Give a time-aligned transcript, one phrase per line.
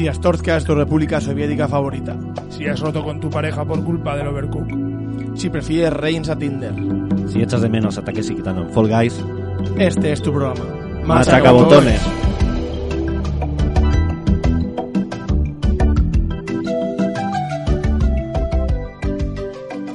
[0.00, 2.16] Si Astorga es tu república soviética favorita.
[2.48, 5.36] Si has roto con tu pareja por culpa del overcook.
[5.36, 6.72] Si prefieres Reigns a Tinder.
[7.28, 9.22] Si echas de menos ataques y quitando en Fall Guys,
[9.76, 10.64] Este es tu programa.
[11.04, 12.00] machacabotones.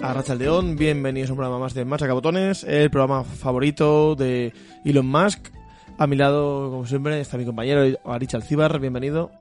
[0.04, 4.53] A Rachaldeón, bienvenidos a un programa más de Machacabotones, el programa favorito de
[4.84, 5.48] Elon Musk.
[5.98, 9.31] A mi lado, como siempre, está mi compañero Arich Alcibar, bienvenido.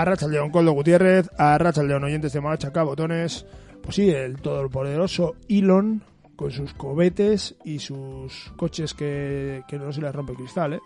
[0.00, 3.46] A Rachaldeón Coldo Gutiérrez, a Rachaldeón oyentes de Machaca Botones.
[3.82, 6.02] Pues sí, el todopoderoso Elon
[6.36, 10.80] con sus cohetes y sus coches que, que no se les rompe el cristal, ¿eh?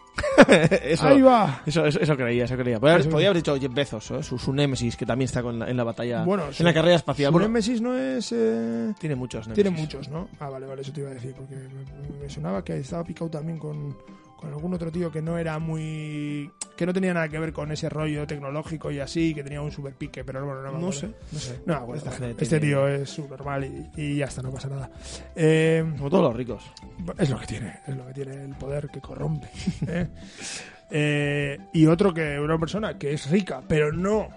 [0.84, 1.62] eso, Ahí va.
[1.66, 2.78] Eso, eso, eso creía, eso creía.
[2.78, 4.22] Podría, haber- Eso- podría haber dicho Jeff Bezos, ¿eh?
[4.22, 6.72] su, su Némesis, que también está con la- en la batalla, Bueno, en su- la
[6.72, 7.30] carrera espacial.
[7.30, 8.30] Su Bueno, Némesis no es...
[8.30, 9.64] eh, tiene muchos Némesis.
[9.64, 10.28] Tiene muchos, ¿no?
[10.38, 13.28] Ah, vale, vale, eso te iba a decir, porque me, me sonaba que estaba picado
[13.30, 13.96] también con,
[14.40, 16.50] con algún otro tío que no era muy...
[16.76, 19.70] que no tenía nada que ver con ese rollo tecnológico y así, que tenía un
[19.70, 21.60] super pique, pero bueno, no me No sé, no sé.
[21.66, 24.90] No, bueno, este tiene- tío es subnormal y, y ya está, no pasa nada.
[25.36, 26.64] Eh, Como todos los ricos.
[27.18, 29.48] es lo que tiene, es lo que tiene el poder que corrompe.
[29.86, 30.08] ¿eh?
[30.90, 34.28] Eh, y otro que una persona que es rica, pero no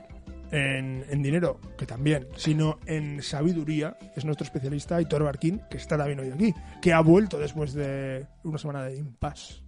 [0.51, 5.97] en, en dinero, que también, sino en sabiduría, es nuestro especialista Hitor Barquín, que está
[5.97, 9.62] también hoy aquí, que ha vuelto después de una semana de impasse.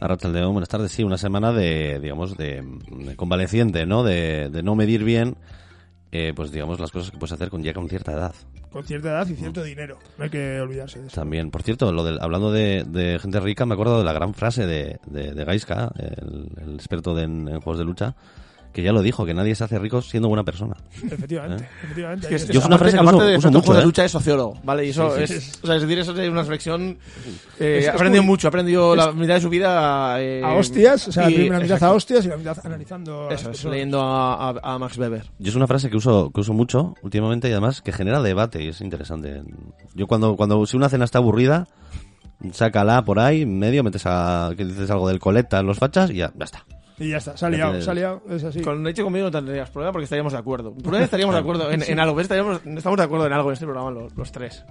[0.00, 0.92] Arrachaldeón, buenas tardes.
[0.92, 4.02] Sí, una semana de, digamos, de, de convaleciente, ¿no?
[4.02, 5.36] De, de no medir bien,
[6.12, 8.34] eh, pues digamos, las cosas que puedes hacer con ya con cierta edad.
[8.70, 9.98] Con cierta edad y cierto dinero.
[10.18, 11.14] No hay que olvidarse de eso.
[11.14, 14.34] También, por cierto, lo del, hablando de, de gente rica, me acuerdo de la gran
[14.34, 18.14] frase de, de, Gaiska, el, el experto de- en, en juegos de lucha,
[18.74, 20.76] que ya lo dijo, que nadie se hace rico siendo buena persona.
[21.02, 22.26] Efectivamente, efectivamente.
[22.34, 23.80] Es que que- Yo es una aparte- frase que aparte uso- de uso mucho, de
[23.80, 23.84] ¿eh?
[23.84, 24.84] lucha es sociólogo, ¿vale?
[24.84, 26.98] Y eso Sí, sí, es, o sea, es decir, eso es una reflexión.
[27.60, 31.06] eh, Es- aprendido muy- mucho, ha aprendido la mitad de su vida eh, a hostias,
[31.08, 33.26] o sea, la y- primera mitad a hostias y la mitad analizando.
[33.30, 33.72] Eso es, personas.
[33.72, 35.22] leyendo a, a- a Max Weber.
[35.38, 38.60] Yo es una frase que uso, que uso mucho últimamente y además que genera debate
[38.62, 39.42] y es interesante.
[39.94, 41.68] Yo cuando, cuando si una cena está aburrida,
[42.52, 46.10] sácala por ahí, en medio, metes a, que dices algo del coleta en los fachas
[46.10, 46.64] y ya, ya está.
[46.98, 48.60] Y ya está, se ha liado, se ha liado, es así.
[48.60, 50.72] Con Leche conmigo no tendrías problema porque estaríamos de acuerdo.
[50.74, 52.20] Por vez estaríamos de acuerdo en, en algo.
[52.20, 54.64] Estaríamos, estamos de acuerdo en algo en este programa los, los tres.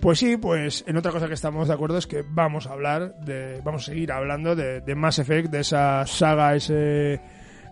[0.00, 3.18] Pues sí, pues en otra cosa que estamos de acuerdo es que vamos a hablar
[3.24, 7.20] de, vamos a seguir hablando de, de Mass Effect, de esa saga, ese,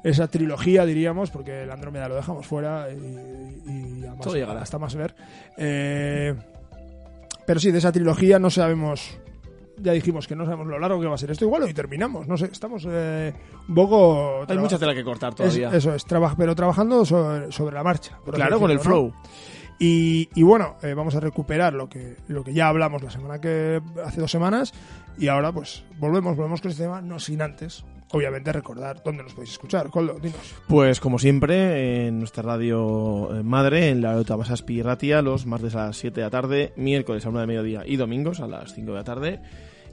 [0.03, 4.63] esa trilogía diríamos, porque el Andrómeda lo dejamos fuera y, y a más- Todo llegará.
[4.63, 5.15] hasta más ver.
[5.57, 6.35] Eh,
[7.47, 9.17] pero sí, de esa trilogía no sabemos,
[9.79, 12.27] ya dijimos que no sabemos lo largo que va a ser esto, igual hoy terminamos,
[12.27, 13.33] no sé, estamos eh,
[13.69, 14.45] un poco...
[14.49, 15.71] Hay mucha tela que cortar es- todavía.
[15.75, 18.19] eso es, traba- pero trabajando sobre, sobre la marcha.
[18.33, 19.13] claro, con el flow.
[19.79, 23.41] Y, y bueno, eh, vamos a recuperar lo que, lo que ya hablamos la semana
[23.43, 24.73] que hace dos semanas
[25.19, 29.35] y ahora pues volvemos, volvemos con este tema, no sin antes, obviamente recordar dónde nos
[29.35, 29.91] podéis escuchar.
[29.91, 30.39] Coldo, dinos.
[30.67, 35.75] Pues como siempre, en nuestra radio eh, madre, en la Lota Masaspi Ratia, los martes
[35.75, 38.73] a las 7 de la tarde, miércoles a 1 de mediodía y domingos a las
[38.73, 39.41] 5 de la tarde.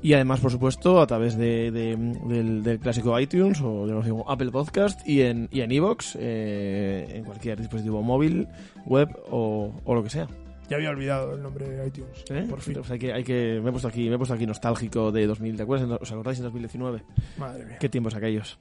[0.03, 4.29] Y además, por supuesto, a través de, de- del, del clásico iTunes o lo digo,
[4.29, 8.47] Apple Podcast y en y en iVoox, eh, en cualquier dispositivo móvil,
[8.85, 10.27] web o, o lo que sea.
[10.69, 12.45] Ya había olvidado el nombre de iTunes, ¿Eh?
[12.49, 12.77] por fin.
[12.79, 15.11] O sea, hay que, hay que, me he puesto aquí, me he puesto aquí nostálgico
[15.11, 15.99] de 2000, ¿te acuerdas?
[16.01, 17.03] ¿Os acordáis en 2019?
[17.37, 17.77] Madre mía.
[17.79, 18.59] ¿Qué tiempos aquellos?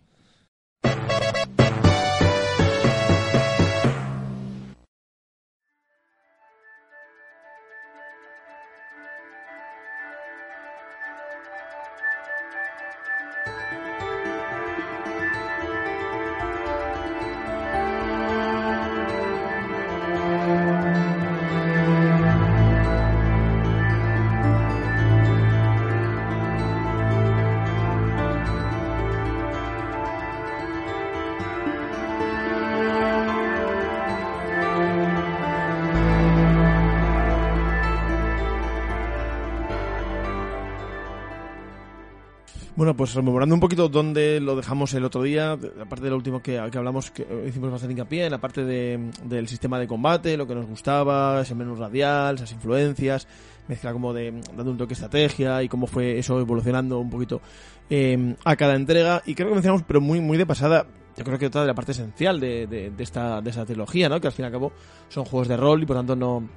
[42.82, 46.42] Bueno, pues rememorando un poquito dónde lo dejamos el otro día, aparte de lo último
[46.42, 50.48] que, hablamos, que hicimos bastante hincapié, en la parte de, del sistema de combate, lo
[50.48, 53.28] que nos gustaba, ese menú radial, esas influencias,
[53.68, 57.40] mezcla como de dando un toque estrategia y cómo fue eso evolucionando un poquito
[57.88, 59.22] eh, a cada entrega.
[59.26, 60.84] Y creo que mencionamos, pero muy, muy de pasada,
[61.16, 64.08] yo creo que otra de la parte esencial de, de, de esta, de esta trilogía,
[64.08, 64.20] ¿no?
[64.20, 64.72] Que al fin y al cabo
[65.08, 66.48] son juegos de rol y por tanto no,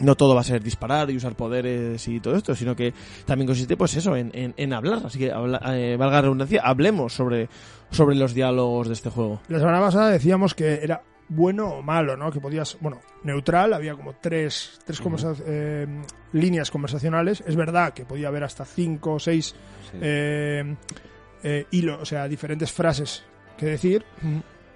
[0.00, 2.92] no todo va a ser disparar y usar poderes y todo esto, sino que
[3.26, 5.00] también consiste, pues eso, en, en, en hablar.
[5.04, 7.48] Así que, habla- eh, valga la redundancia, hablemos sobre,
[7.90, 9.40] sobre los diálogos de este juego.
[9.48, 12.32] La semana pasada decíamos que era bueno o malo, ¿no?
[12.32, 15.86] Que podías, bueno, neutral, había como tres, tres conversa- eh,
[16.32, 17.44] líneas conversacionales.
[17.46, 19.54] Es verdad que podía haber hasta cinco o seis
[19.92, 19.98] Sí.
[20.00, 20.76] eh,
[21.42, 23.22] eh, hilo, o sea, diferentes frases
[23.56, 24.04] que decir.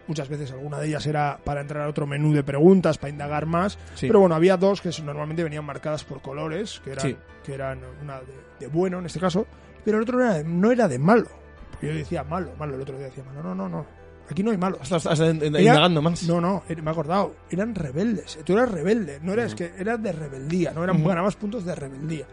[0.07, 3.47] Muchas veces alguna de ellas era para entrar a otro menú de preguntas, para indagar
[3.47, 3.79] más.
[3.95, 4.07] Sí.
[4.07, 7.17] Pero bueno, había dos que normalmente venían marcadas por colores, que eran, Sí.
[7.43, 9.47] que eran una de, de bueno en este caso,
[9.85, 11.29] pero el otro no era de, no era de malo.
[11.71, 13.43] Porque yo decía malo, malo, el otro día decía malo.
[13.43, 13.87] No, no, no.
[14.31, 14.81] Aquí no hay malos.
[14.83, 16.23] Estás, estás Era- indagando más.
[16.25, 17.35] No, no, me he acordado.
[17.51, 18.39] Eran rebeldes.
[18.45, 19.19] Tú eras rebelde.
[19.23, 20.73] No eras que eras de rebeldía.
[20.73, 21.09] No eran Ujú.
[21.09, 22.25] ganabas puntos de rebeldía.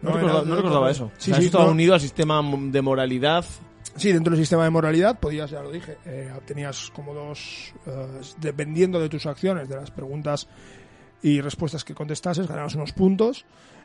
[0.00, 1.10] No, recordaba, de- no recordaba eso.
[1.18, 1.66] Sí, o sea, sí, no.
[1.70, 3.44] unido al sistema de moralidad.
[3.98, 8.06] Sí, dentro del sistema de moralidad podías, ya lo dije, eh, tenías como dos, eh,
[8.40, 10.48] dependiendo de tus acciones, de las preguntas
[11.22, 13.44] y respuestas que contestases, ganabas unos puntos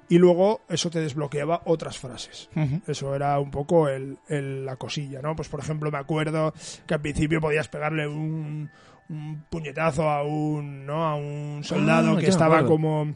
[0.10, 2.50] y luego eso te desbloqueaba otras frases.
[2.86, 5.36] Eso era un poco el, el- la cosilla, ¿no?
[5.36, 6.54] Pues por ejemplo me acuerdo
[6.86, 8.70] que al principio podías pegarle un,
[9.10, 11.06] un puñetazo a un, ¿no?
[11.08, 13.16] A un soldado Ah, que estaba como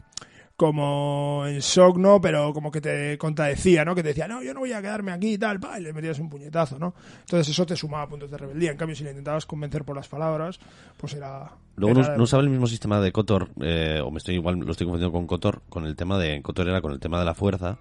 [0.58, 2.20] como en shock, ¿no?
[2.20, 3.94] Pero como que te contradecía, ¿no?
[3.94, 5.92] Que te decía, no, yo no voy a quedarme aquí y tal, pa, y le
[5.92, 6.94] metías un puñetazo, ¿no?
[7.20, 8.72] Entonces eso te sumaba puntos de rebeldía.
[8.72, 10.58] En cambio, si le intentabas convencer por las palabras,
[10.96, 11.52] pues era...
[11.76, 14.58] Luego era- no, no usaba el mismo sistema de Kotor, eh, o me estoy igual
[14.58, 17.24] lo estoy confundiendo con Kotor, con el tema de Kotor era con el tema de
[17.24, 17.78] la fuerza.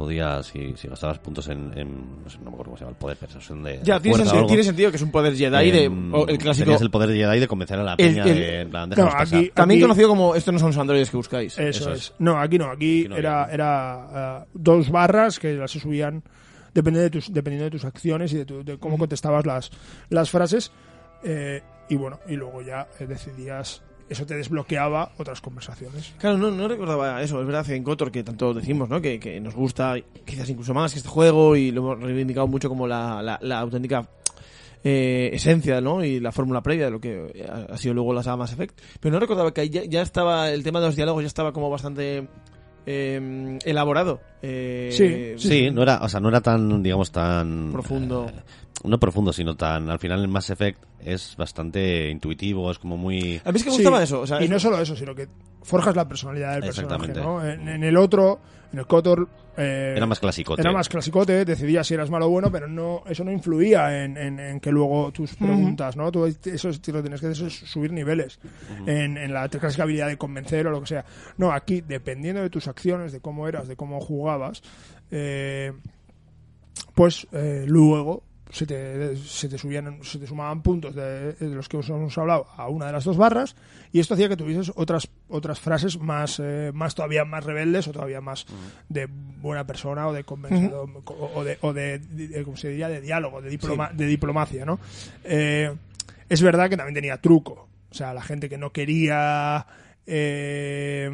[0.00, 2.90] Podía, si, si gastabas puntos en, en- no sé, no me acuerdo cómo se llama,
[2.92, 4.62] el poder persuasión de Ya, de tiene, algo.
[4.62, 6.64] sentido que es un poder Jedi de, o el clásico.
[6.64, 8.94] tenías el poder Jedi de convencer a la El- peña el- de, en plan, No,
[8.96, 9.38] déjanos pasar.
[9.38, 11.58] aquí- También aquí- conocido como estos no son los androides que buscáis.
[11.58, 11.98] Eso, Eso es.
[12.00, 12.14] es.
[12.18, 13.54] No, aquí no, aquí Aquí no era, había.
[13.54, 16.22] era eh, dos barras que las se subían
[16.72, 19.70] dependiendo de tus, dependiendo de tus acciones y de, tu- de cómo contestabas las,
[20.08, 20.70] las frases.
[21.22, 26.12] eh, y bueno, y luego ya eh, decidías, eso te desbloqueaba otras conversaciones.
[26.18, 27.40] Claro, no, no recordaba eso.
[27.40, 29.00] Es verdad en Kotor, que tanto decimos, ¿no?
[29.00, 32.68] Que, que nos gusta quizás incluso más que este juego y lo hemos reivindicado mucho
[32.68, 34.08] como la, la, la auténtica
[34.82, 36.04] eh, esencia, ¿no?
[36.04, 38.80] Y la fórmula previa de lo que ha sido luego la saga Mass Effect.
[38.98, 41.52] Pero no recordaba que ahí ya, ya estaba, el tema de los diálogos ya estaba
[41.52, 42.28] como bastante
[42.86, 44.20] eh, elaborado.
[44.42, 48.26] Eh, Sí, Sí, no era, o sea, no era tan, digamos, tan Profundo.
[48.28, 48.40] eh,
[48.84, 53.40] no profundo, sino tan, al final en Mass Effect es bastante intuitivo, es como muy
[53.44, 54.20] A mí es que me Sí, gustaba eso.
[54.20, 55.28] O sea, y es- no solo eso, sino que
[55.62, 57.20] forjas la personalidad del personaje, Exactamente.
[57.20, 57.46] ¿no?
[57.46, 58.40] En, en el otro,
[58.72, 59.28] en el Kotor...
[59.58, 60.54] eh, era más clásico.
[60.56, 64.16] Era más clasicote, decidías si eras malo o bueno, pero no eso no influía en,
[64.16, 66.10] en- en que luego tus preguntas, ¿no?
[66.10, 68.38] Tú eso es- lo tienes que hacer es subir niveles
[68.86, 71.04] en, en la clásica habilidad de convencer o lo que sea.
[71.36, 74.29] No, aquí, dependiendo de tus acciones, de cómo eras, de cómo jugabas,
[75.10, 75.72] eh,
[76.94, 78.22] pues eh, luego
[78.52, 82.16] se te, se te subían se te sumaban puntos de, de los que os hemos
[82.18, 83.54] hablado a una de las dos barras
[83.92, 87.92] y esto hacía que tuvieses otras otras frases más eh, más todavía más rebeldes o
[87.92, 88.46] todavía más
[88.88, 92.88] de buena persona o de convencedor o, o de o de, de- ¿cómo se diría?
[92.88, 94.80] de diálogo de diploma, de diplomacia no
[95.22, 95.72] Eh,
[96.28, 99.64] es verdad que también tenía truco o sea la gente que no quería
[100.06, 101.08] eh,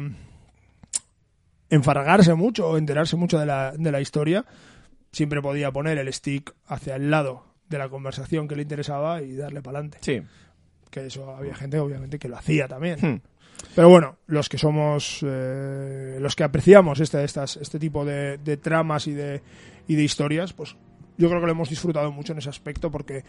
[1.69, 4.45] enfargarse mucho o enterarse mucho de la, de la historia,
[5.11, 9.35] siempre podía poner el stick hacia el lado de la conversación que le interesaba y
[9.35, 9.97] darle para adelante.
[10.01, 10.21] Sí.
[10.89, 12.99] Que eso había gente, obviamente, que lo hacía también.
[13.01, 13.21] Hmm.
[13.75, 18.57] Pero bueno, los que somos, eh, los que apreciamos este, estas, este tipo de, de
[18.57, 19.41] tramas y de,
[19.87, 20.75] y de historias, pues
[21.17, 23.23] yo creo que lo hemos disfrutado mucho en ese aspecto porque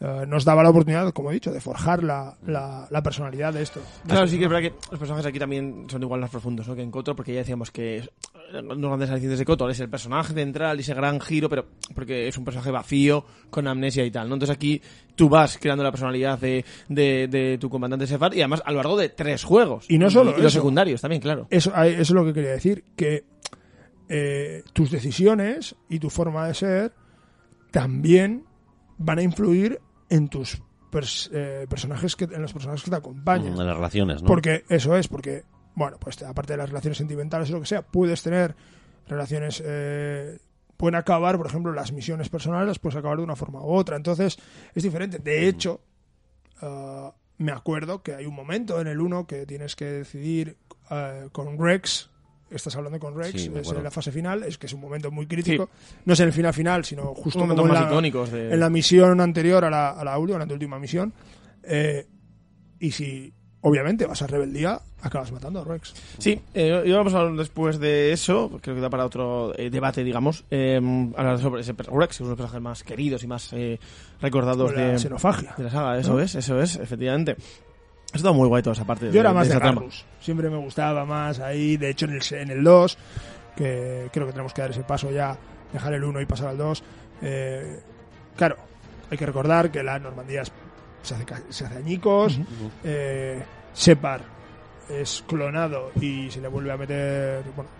[0.00, 3.62] eh, nos daba la oportunidad, como he dicho, de forjar la, la, la personalidad de
[3.62, 3.80] esto.
[4.06, 6.74] Claro, sí que es verdad que los personajes aquí también son igual más profundos ¿no?
[6.74, 8.08] que en Kotor, porque ya decíamos que
[8.52, 12.28] los grandes alicientes de Kotor es el personaje central y ese gran giro, pero porque
[12.28, 14.34] es un personaje vacío, con amnesia y tal, ¿no?
[14.34, 14.80] Entonces aquí
[15.14, 18.76] tú vas creando la personalidad de, de, de tu comandante Sefar y además a lo
[18.78, 19.86] largo de tres juegos.
[19.88, 20.50] Y no solo los eso.
[20.50, 21.46] secundarios también, claro.
[21.50, 23.24] Eso, eso es lo que quería decir, que
[24.08, 26.92] eh, tus decisiones y tu forma de ser
[27.74, 28.44] también
[28.98, 30.62] van a influir en tus
[30.92, 33.48] pers- eh, personajes que en los personajes que te acompañan.
[33.48, 34.28] en las relaciones, ¿no?
[34.28, 35.42] Porque eso es, porque,
[35.74, 38.54] bueno, pues aparte de las relaciones sentimentales o lo que sea, puedes tener
[39.08, 39.60] relaciones.
[39.66, 40.38] Eh,
[40.76, 43.96] pueden acabar, por ejemplo, las misiones personales las puedes acabar de una forma u otra.
[43.96, 44.38] Entonces,
[44.72, 45.18] es diferente.
[45.18, 45.80] De hecho,
[46.62, 50.56] ah, me acuerdo que hay un momento en el 1 que tienes que decidir
[50.92, 52.08] eh, con Rex.
[52.50, 55.10] Estás hablando con Rex, Sí, es en la fase final, es que es un momento
[55.10, 55.70] muy crítico.
[56.04, 58.52] No es en el final final, sino justo como en la, de...
[58.52, 61.12] en la misión anterior a la, a la última, a la última misión.
[61.62, 62.06] Eh,
[62.78, 63.32] y si,
[63.62, 65.94] obviamente, vas a rebeldía, acabas matando a Rex.
[66.18, 69.70] Sí, eh, y vamos a hablar después de eso, creo que da para otro eh,
[69.70, 70.80] debate, digamos, eh,
[71.16, 73.80] hablar sobre ese Rex, que es uno de los personajes más queridos y más eh,
[74.20, 75.54] recordados la de, xenofagia.
[75.56, 76.20] de la saga, eso ¿no?
[76.20, 77.36] es, eso es, efectivamente.
[78.14, 79.58] Ha estado muy guay toda esa parte Yo era de, más de.
[79.58, 80.04] Garrus.
[80.20, 81.76] Siempre me gustaba más ahí.
[81.76, 82.98] De hecho, en el, en el 2,
[83.56, 85.36] que creo que tenemos que dar ese paso ya,
[85.72, 86.82] dejar el 1 y pasar al 2.
[87.22, 87.80] eh,
[88.36, 88.56] claro,
[89.10, 90.52] hay que recordar que la Normandía es-
[91.02, 92.38] se hace, ca- se hace añicos.
[92.84, 93.42] eh,
[93.72, 94.20] Separ
[94.88, 97.42] es clonado y se le vuelve a meter.
[97.56, 97.70] Bueno,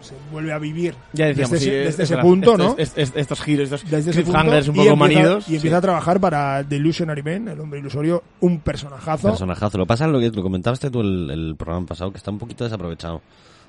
[0.00, 2.28] se vuelve a vivir Ya decíamos, desde, sí, ese, es- desde es ese verdad.
[2.30, 2.74] punto, ¿no?
[2.78, 5.48] est- est- estos giros, estos desde ese punto un y poco empieza, manidos.
[5.48, 5.78] y empieza sí.
[5.78, 9.28] a trabajar para The Illusionary Man, el hombre ilusorio, un personajazo.
[9.28, 9.78] Personajazo.
[9.78, 12.64] Lo pasa lo que lo comentaste tú el, el programa pasado, que está un poquito
[12.64, 13.20] desaprovechado.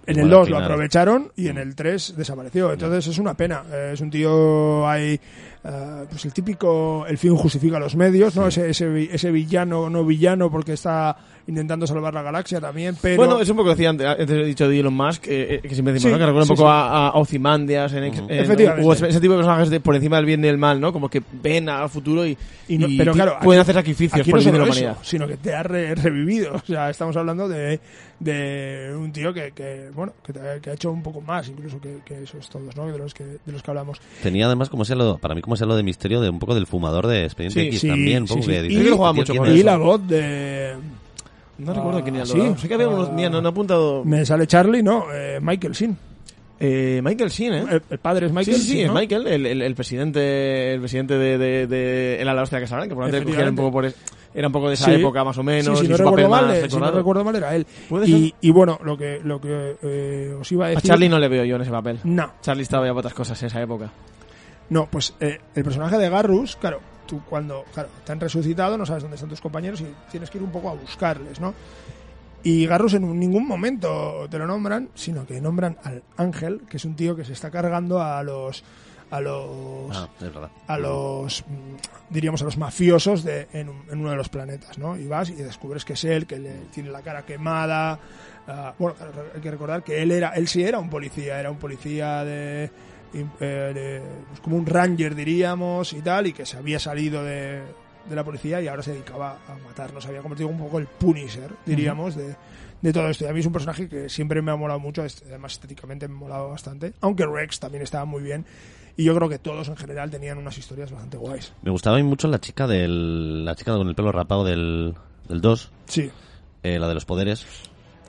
[0.07, 2.71] En el al 2 lo aprovecharon y en el 3 desapareció.
[2.73, 3.63] Entonces es una pena.
[3.71, 5.19] Eh, es un tío ahí,
[5.63, 8.47] eh, pues el típico, el fin justifica los medios, ¿no?
[8.47, 11.15] Ese, ese, ese villano, no villano, porque está
[11.49, 13.17] intentando salvar la galaxia también, pero...
[13.17, 15.73] Bueno, es un poco decía antes, antes he dicho de Elon Musk, eh, eh, que
[15.73, 16.17] siempre decimos, Sí, ¿no?
[16.19, 16.73] que recuerda un poco sí.
[16.73, 18.87] a, a Ozymandias, en, en- Efectivamente.
[18.87, 20.93] o ese tipo de personajes de por encima del bien y del mal, ¿no?
[20.93, 22.37] Como que ven al futuro y,
[22.67, 24.53] Y no- y pero ti- claro, pueden aquí- hacer sacrificios Aquí por no el bien
[24.53, 24.97] de la eso, humanidad.
[25.03, 26.53] sino que te ha re- revivido.
[26.55, 27.79] O sea, estamos hablando de,
[28.19, 31.79] de un tío que, que, bueno, que, te- que ha hecho un poco más incluso
[31.81, 32.85] que, que esos todos, ¿no?
[32.91, 33.99] De los que, de los que hablamos.
[34.21, 36.53] Tenía además como sea lo, para mí como sea lo de misterio de un poco
[36.53, 38.51] del fumador de Expediente Sí, X sí, también, un sí, poco sí.
[38.51, 39.59] que Y- dices, Yo lo jugaba "Tío, mucho ¿quién con es?".
[39.59, 40.73] Y la voz de...
[41.59, 42.25] No recuerdo quién era.
[42.25, 42.37] sí.
[42.37, 42.57] ¿no?
[42.57, 43.13] Sé que había unos, Ah.
[43.13, 44.03] mira, no, no he apuntado.
[44.05, 45.05] Me sale Charlie, ¿no?
[45.13, 45.97] Eh, Michael Sin.
[46.61, 47.65] Eh, Michael Sheen, ¿eh?
[47.71, 48.99] El, el padre es Michael sí, sí, sí, Sheen, es ¿no?
[48.99, 52.89] Michael, el, el, el presidente, el presidente de, de, de el ala hostia que sabrán,
[52.89, 53.95] que por lo tanto cogían un poco por es-
[54.33, 54.91] era un poco de esa Sí.
[54.99, 56.97] época más o menos, Sí, si no su papel recuerdo mal, más si no recordado.
[56.97, 57.65] recuerdo mal era él.
[57.87, 58.33] ¿Puede Y, ser?
[58.41, 60.83] y bueno, lo que, lo que eh, os iba a A decir...
[60.89, 61.99] Charlie no le veo yo en ese papel.
[62.03, 63.89] No, Charlie estaba ya para otras cosas en esa época.
[64.69, 68.85] no, pues eh, el personaje de Garrus, claro, tú cuando claro, te han resucitado no
[68.85, 71.53] sabes dónde están tus compañeros y tienes que ir un poco a buscarles, ¿no?
[72.43, 76.85] Y Garrus en ningún momento te lo nombran, sino que nombran al Ángel, que es
[76.85, 78.63] un tío que se está cargando a los
[79.11, 80.07] a los Ah,
[80.67, 84.95] a los mm, diríamos a los mafiosos de, en, en uno de los planetas, ¿no?
[84.95, 87.99] Y vas y descubres que es él, que le tiene la cara quemada.
[88.47, 88.95] ah, bueno,
[89.35, 92.69] hay que recordar que él era, él sí era un policía, era un policía de,
[93.13, 97.61] eh, pues como un ranger diríamos y tal, y que se había salido de,
[98.09, 100.87] de la policía y ahora se dedicaba a matar, se había convertido un poco el
[100.87, 102.35] Punisher, diríamos, de,
[102.81, 103.25] de todo esto.
[103.25, 106.15] Y a mí es un personaje que siempre me ha molado mucho, además estéticamente me
[106.15, 108.45] ha molado bastante, aunque Rex también estaba muy bien.
[108.97, 111.53] Y yo creo que todos en general tenían unas historias bastante guays.
[111.61, 114.93] Me gustaba a mí mucho la chica del la chica con el pelo rapado del
[115.29, 116.11] del 2, Sí.
[116.63, 117.45] eh, la de los poderes.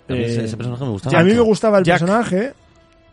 [0.09, 1.21] A mí Eh, ese, ese personaje me gustaba.
[1.21, 2.01] a mí me gustaba el Jack.
[2.01, 2.55] personaje,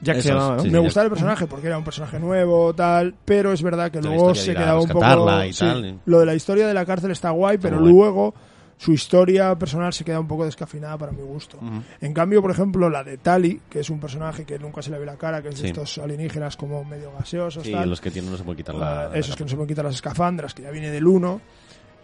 [0.02, 0.64] Jack se llamaba, ¿no?
[0.64, 0.70] sí.
[0.70, 4.10] me gustaba el personaje porque era un personaje nuevo, tal, pero es verdad que La
[4.10, 5.44] luego de se quedaba un poco...
[5.44, 6.00] y sí, tal.
[6.06, 7.92] Lo de la historia de la cárcel está guay, pero guay.
[7.92, 8.34] luego
[8.80, 11.58] su historia personal se queda un poco descafinada para mi gusto.
[11.58, 11.82] Ujú.
[12.00, 15.00] En cambio, por ejemplo, la de Tali, que es un personaje que nunca se le
[15.00, 15.68] ve la cara, que es de Sí.
[15.70, 17.90] estos alienígenas como medio gaseosos, Sí, tal.
[17.90, 19.44] los que tienen no se puede quitar la, la esos que capa.
[19.46, 21.42] no se pueden quitar las escafandras, que ya viene del 1.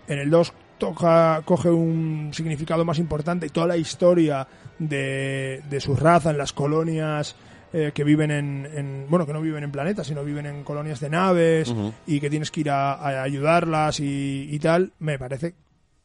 [0.08, 4.48] En el 2 toca, coge un significado más importante y toda la historia
[4.80, 7.36] de, de su raza en las colonias
[7.74, 11.00] eh, que viven en, en- Bueno, que no viven en planetas, sino viven en colonias
[11.00, 11.74] de naves
[12.08, 14.92] y que tienes que ir a, a ayudarlas y, y tal.
[15.00, 15.56] Me parece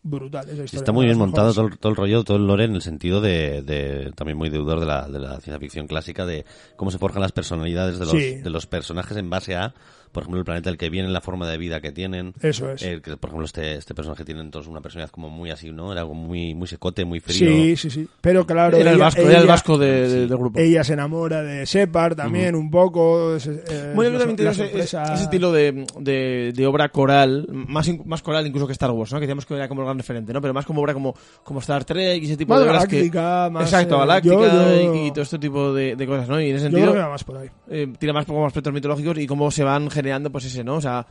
[0.03, 0.79] brutal esa historia.
[0.81, 3.21] Está muy bien montado todo el, todo el rollo, todo el lore en el sentido
[3.21, 6.47] de, de- también muy deudor de la, de la ciencia ficción clásica, de
[6.77, 8.35] cómo se forjan las personalidades de los, Sí.
[8.37, 9.75] de los personajes en base a,
[10.13, 12.35] por ejemplo, el planeta del que vienen, la forma de vida que tienen.
[12.43, 12.83] Eso es.
[12.83, 15.93] Que, por ejemplo, este, este personaje tiene entonces una personalidad como muy así, ¿no?
[15.93, 17.37] Era como muy, muy secote, muy frío.
[17.51, 18.09] Sí, sí, sí.
[18.21, 18.77] Pero claro.
[18.77, 20.15] Era el ella- vasco, era el vasco de- Sí.
[20.29, 20.59] del grupo.
[20.59, 23.37] Ella se enamora de Shepard también un poco.
[23.37, 28.03] es- eh, Bueno, yo también ese, ese estilo de, de, de obra coral, más, in-
[28.07, 29.19] más coral incluso que Star Wars, ¿no?
[29.19, 30.41] Que decíamos que era como el gran referente, ¿no?
[30.41, 32.97] Pero más como obra como, como Star Trek y ese tipo Más de obras que...
[32.97, 36.29] galáctica, más, Exacto, eh, galáctica yo- yo- Y, y todo este tipo de, de cosas,
[36.29, 36.41] ¿no?
[36.41, 37.49] Y en ese Yo creo sentido que va más por ahí.
[37.71, 40.77] eh, tira más poco más aspectos mitológicos y cómo se van generando, pues ese, ¿no?
[40.77, 41.07] O sea,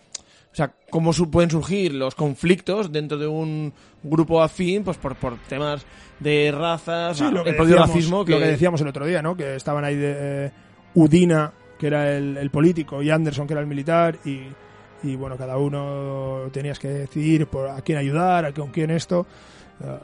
[0.51, 3.72] o sea cómo su- pueden surgir los conflictos dentro de un
[4.03, 5.86] grupo afín, pues por, por temas
[6.20, 8.32] de razas, Sí, o sea, el propio decíamos- racismo que...
[8.32, 9.36] Lo que decíamos el otro día, ¿no?
[9.38, 10.15] Que estaban ahí de
[10.48, 10.51] eh,
[10.96, 14.41] Udina, que era el, el político, y Anderson, que era el militar, y,
[15.03, 19.27] y bueno, cada uno tenías que decidir por a quién ayudar, a con quién esto.
[19.84, 20.00] Eh,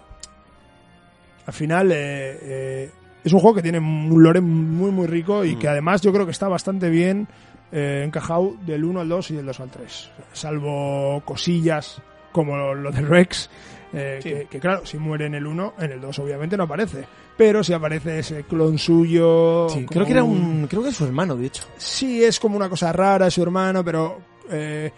[1.47, 1.95] al final, eh,
[2.41, 2.91] eh,
[3.23, 5.59] es un juego que tiene un lore muy, muy rico y Mm.
[5.59, 7.27] que además yo creo que está bastante bien
[7.73, 10.11] eh, encajado del 1 al 2 y del 2 al 3.
[10.31, 12.01] Salvo cosillas
[12.31, 13.49] como lo, lo de Rex,
[13.93, 14.29] eh, Sí.
[14.29, 17.05] que, que claro, si muere en el 1, en el 2 obviamente no aparece.
[17.35, 19.67] Pero si aparece ese clon suyo...
[19.69, 20.67] Sí, creo que era un...
[20.67, 21.63] Creo que es su hermano, de hecho.
[21.77, 24.19] Sí, es como una cosa rara, es su hermano, pero
[24.51, 24.91] eh,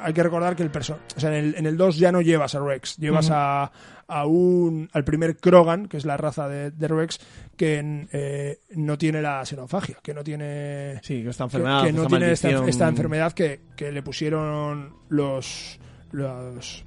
[0.00, 1.04] hay que recordar que el personaje.
[1.16, 3.34] O sea, en el, en el 2 ya no llevas a Rex, llevas Ujú.
[3.36, 3.72] a,
[4.10, 4.88] a un.
[4.92, 7.18] al primer Krogan, que es la raza de, de Rex,
[7.56, 11.00] que eh, no tiene la xenofagia, que no tiene.
[11.02, 14.94] Sí, que esta que- enfermedad, que, no tiene esta, esta enfermedad que, que le pusieron
[15.08, 15.78] los.
[16.12, 16.84] los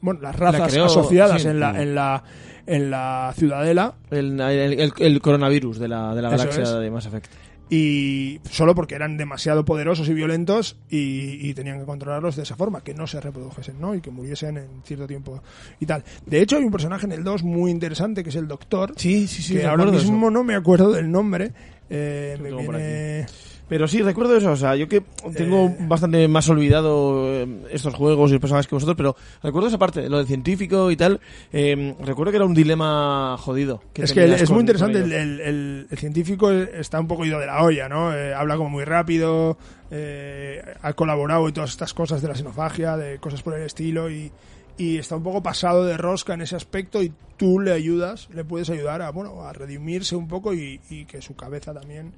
[0.00, 1.48] bueno, las razas asociadas sí.
[1.48, 2.22] en la en la
[2.66, 6.72] en la ciudadela El, el, el- el coronavirus de la, de la Eso galaxia es.
[6.80, 7.26] de Mass Effect.
[7.68, 12.56] Y solo porque eran demasiado poderosos y violentos y, y tenían que controlarlos de esa
[12.56, 13.94] forma, que no se reprodujesen, ¿no?
[13.94, 15.42] Y que muriesen en cierto tiempo
[15.80, 16.04] y tal.
[16.24, 19.26] De hecho, hay un personaje en el 2 muy interesante que es el Doctor, Sí,
[19.26, 19.54] sí, sí.
[19.54, 21.52] que ahora mismo no me acuerdo del nombre,
[21.88, 23.26] Eh, me viene...
[23.68, 25.02] Pero sí, recuerdo eso, o sea, yo que
[25.36, 25.76] tengo Eh.
[25.88, 30.18] bastante más olvidado eh, estos juegos y personajes que vosotros, pero recuerdo esa parte, lo
[30.18, 31.20] del científico y tal,
[31.52, 33.82] eh, recuerdo que era un dilema jodido.
[33.94, 37.46] es que es muy interesante, el, el- el- el científico está un poco ido de
[37.46, 38.14] la olla, ¿no?
[38.14, 39.58] Eh, habla como muy rápido,
[39.90, 44.10] eh, ha colaborado y todas estas cosas de la xenofagia, de cosas por el estilo,
[44.10, 44.30] y,
[44.78, 48.44] y está un poco pasado de rosca en ese aspecto y tú le ayudas, le
[48.44, 52.12] puedes ayudar a, bueno, a redimirse un poco y, y que su cabeza también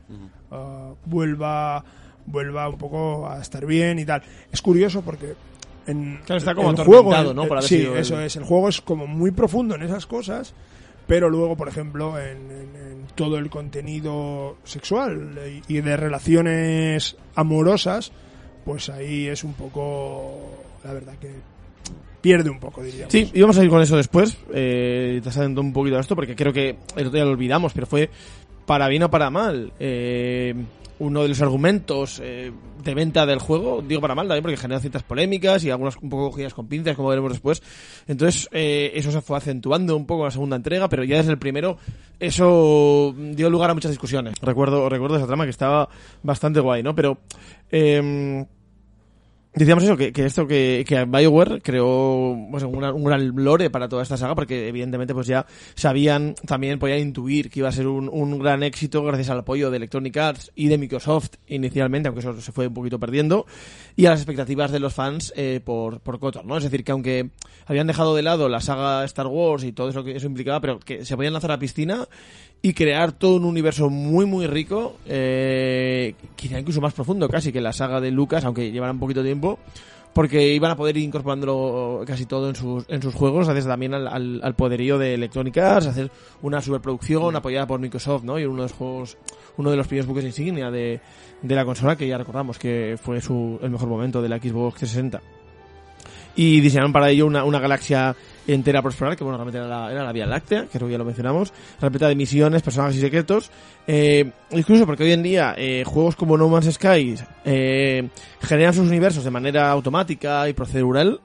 [0.51, 1.85] ah, vuelva,
[2.27, 4.23] vuelva un poco a estar bien y tal.
[4.53, 5.35] Es curioso porque
[5.87, 7.43] en Claro, está como el juego, ¿no?
[7.43, 8.37] el- Por haber sí, el- eso es.
[8.37, 10.53] El juego es como muy profundo en esas cosas,
[11.07, 15.39] pero luego, por ejemplo, en, en- en todo el contenido sexual
[15.69, 18.13] y, y de relaciones amorosas,
[18.65, 20.39] pues ahí es un poco,
[20.85, 21.31] la verdad que
[22.21, 23.13] pierde un poco, diríamos.
[23.13, 26.53] Sí, íbamos a ir con eso después, eh, trasladando un poquito a esto, porque creo
[26.53, 28.11] que el otro día lo olvidamos, pero fue
[28.67, 29.73] para bien o para mal.
[29.79, 30.55] eh,
[31.01, 34.81] uno de los argumentos eh, de venta del juego, digo para mal también porque genera
[34.81, 37.63] ciertas polémicas y algunas un poco cogidas con pinzas, como veremos después.
[38.07, 41.33] Entonces, eh, eso se fue acentuando un poco en la segunda entrega, pero ya desde
[41.33, 41.79] el primero,
[42.19, 44.35] eso dio lugar a muchas discusiones.
[44.43, 45.89] Recuerdo, recuerdo esa trama que estaba
[46.23, 46.95] bastante guay, ¿no?
[46.95, 47.19] Pero,
[47.71, 48.45] eh,
[49.59, 53.89] Decíamos eso, que, que esto que, que BioWare creó pues, una- un gran lore para
[53.89, 57.89] toda esta saga, porque evidentemente pues ya sabían, también podían intuir que iba a ser
[57.89, 62.21] un, un gran éxito gracias al apoyo de Electronic Arts y de Microsoft inicialmente, aunque
[62.21, 63.47] eso se fue un poquito perdiendo,
[63.97, 66.57] y a las expectativas de los fans eh, por, por KOTOR, ¿no?
[66.57, 67.31] Es decir, que aunque
[67.67, 70.79] habían dejado de lado la saga Star Wars y todo eso que eso implicaba, pero
[70.79, 72.07] que se podían lanzar a la piscina
[72.61, 77.61] y crear todo un universo muy muy rico eh, quizá incluso más profundo casi que
[77.61, 79.59] la saga de Lucas aunque llevara un poquito de tiempo
[80.13, 83.95] porque iban a poder ir incorporándolo casi todo en sus, en sus juegos gracias también
[83.95, 86.11] al, al, al poderío de Electronic Arts hacer
[86.43, 88.39] una superproducción apoyada por Microsoft ¿no?
[88.39, 89.17] y uno de los juegos
[89.57, 91.01] uno de los primeros buques insignia de,
[91.41, 94.79] de la consola que ya recordamos que fue su, el mejor momento de la Xbox
[94.79, 95.21] 360
[96.35, 98.17] y diseñaron para ello una, una galaxia
[98.49, 101.05] entera por explorar, que bueno, realmente era la, era la Vía Láctea, que ya lo
[101.05, 103.51] mencionamos, repleta de misiones, personajes y secretos.
[103.87, 108.09] Eh, incluso porque hoy en día eh, juegos como No Man's Sky eh,
[108.41, 111.21] generan sus universos de manera automática y procedural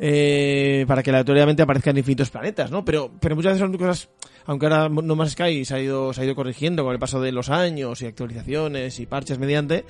[0.00, 2.84] eh, para que aleatoriamente aparezcan infinitos planetas, ¿no?
[2.84, 4.08] Pero, pero muchas veces son cosas,
[4.46, 7.20] aunque ahora No Man's Sky se ha ido, se ha ido corrigiendo con el paso
[7.20, 9.84] de los años y actualizaciones y parches mediante,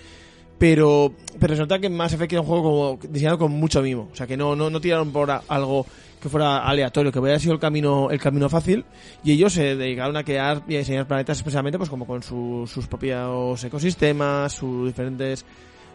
[0.59, 4.15] pero pero nota que Mass Effect era un juego como diseñado con mucho mimo o
[4.15, 5.87] sea que no no, no tiraron por algo
[6.23, 8.85] que fuera aleatorio que hubiera sido el camino el camino fácil
[9.25, 12.71] y ellos se dedicaron a crear y a diseñar planetas especialmente pues como con su-
[12.73, 15.45] sus propios ecosistemas sus diferentes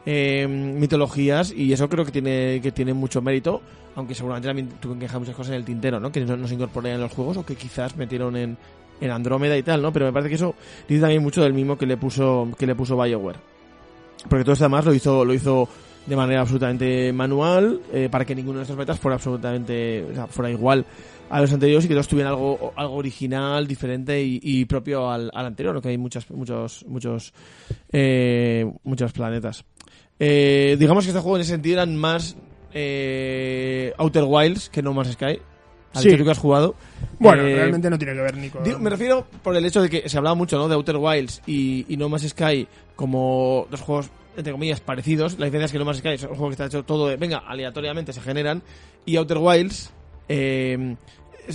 [0.05, 3.61] eh, mitologías y eso creo que tiene que tiene mucho mérito
[3.95, 6.53] aunque seguramente también tuvieron que dejar muchas cosas en el tintero no que no, se
[6.53, 8.57] incorporaron en los juegos o que quizás metieron en
[8.99, 10.55] en Andrómeda y tal no pero me parece que eso
[10.89, 13.37] dice también mucho del mismo que le puso que le puso BioWare.
[14.27, 15.69] Porque todo esto además lo hizo lo hizo
[16.07, 20.27] de manera absolutamente manual eh, para que ninguno de estos metas fuera absolutamente o sea,
[20.27, 20.85] fuera igual
[21.29, 25.29] a los anteriores y que todos tuvieran algo algo original diferente y, y propio al,
[25.33, 27.33] al anterior lo que hay muchas muchos muchos
[27.91, 29.63] eh, muchos planetas
[30.19, 32.35] Eh, digamos que este juego en ese sentido eran más
[32.73, 35.39] eh, Outer Wilds que No Man's Sky
[35.93, 36.09] al Sí.
[36.09, 36.75] que tú has jugado
[37.19, 38.63] Bueno, Eh, realmente no tiene que ver ni con...
[38.63, 40.67] Digo, me refiero por el hecho de que se hablaba mucho ¿no?
[40.67, 45.37] de Outer Wilds y, y No Man's Sky como dos juegos, entre comillas, parecidos.
[45.39, 47.17] La diferencia es que No Man's Sky es un juego que está hecho todo de,
[47.17, 48.61] venga, aleatoriamente se generan.
[49.05, 49.91] Y Outer Wilds
[50.29, 50.95] eh,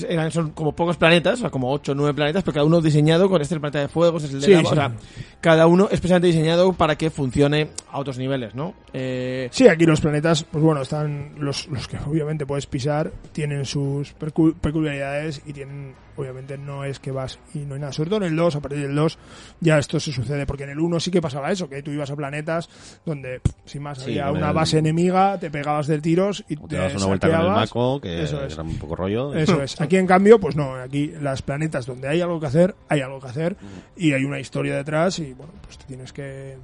[0.08, 2.80] eran, son como pocos planetas, o sea, como 8 o 9 planetas, pero cada uno
[2.80, 4.72] diseñado con este es el planeta de fuego, este es el de Sí, lava, sí.
[4.72, 4.92] O sea,
[5.40, 8.74] cada uno especialmente diseñado para que funcione a otros niveles, ¿no?
[8.92, 13.64] Eh, Sí, aquí los planetas, pues bueno, están los, los que obviamente puedes pisar, tienen
[13.66, 17.92] sus peculiaridades y tienen, obviamente no es que vas y no hay nada.
[17.92, 19.18] Sobre todo en el 2, a partir del 2
[19.60, 22.10] ya esto se sucede, porque en el 1 sí que pasaba eso, que tú ibas
[22.10, 22.68] a planetas
[23.04, 26.56] donde, pff, sin más, Sí, había una el- base enemiga, te pegabas de tiros y
[26.56, 28.52] O te te das una vuelta con el maco, que Eso es.
[28.54, 29.34] era un poco rollo.
[29.34, 29.80] Eso es.
[29.80, 30.74] Aquí, en cambio, pues no.
[30.74, 33.56] Aquí, las planetas donde hay algo que hacer, hay algo que hacer.
[33.96, 35.18] Y hay una historia detrás.
[35.18, 36.56] Y bueno, pues te tienes que.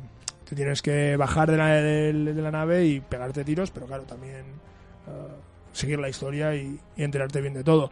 [0.49, 4.05] Te tienes que bajar de la, de, de la nave y pegarte tiros, pero claro,
[4.05, 4.37] también
[5.07, 5.11] eh,
[5.73, 7.91] seguir la historia y, y enterarte bien de todo.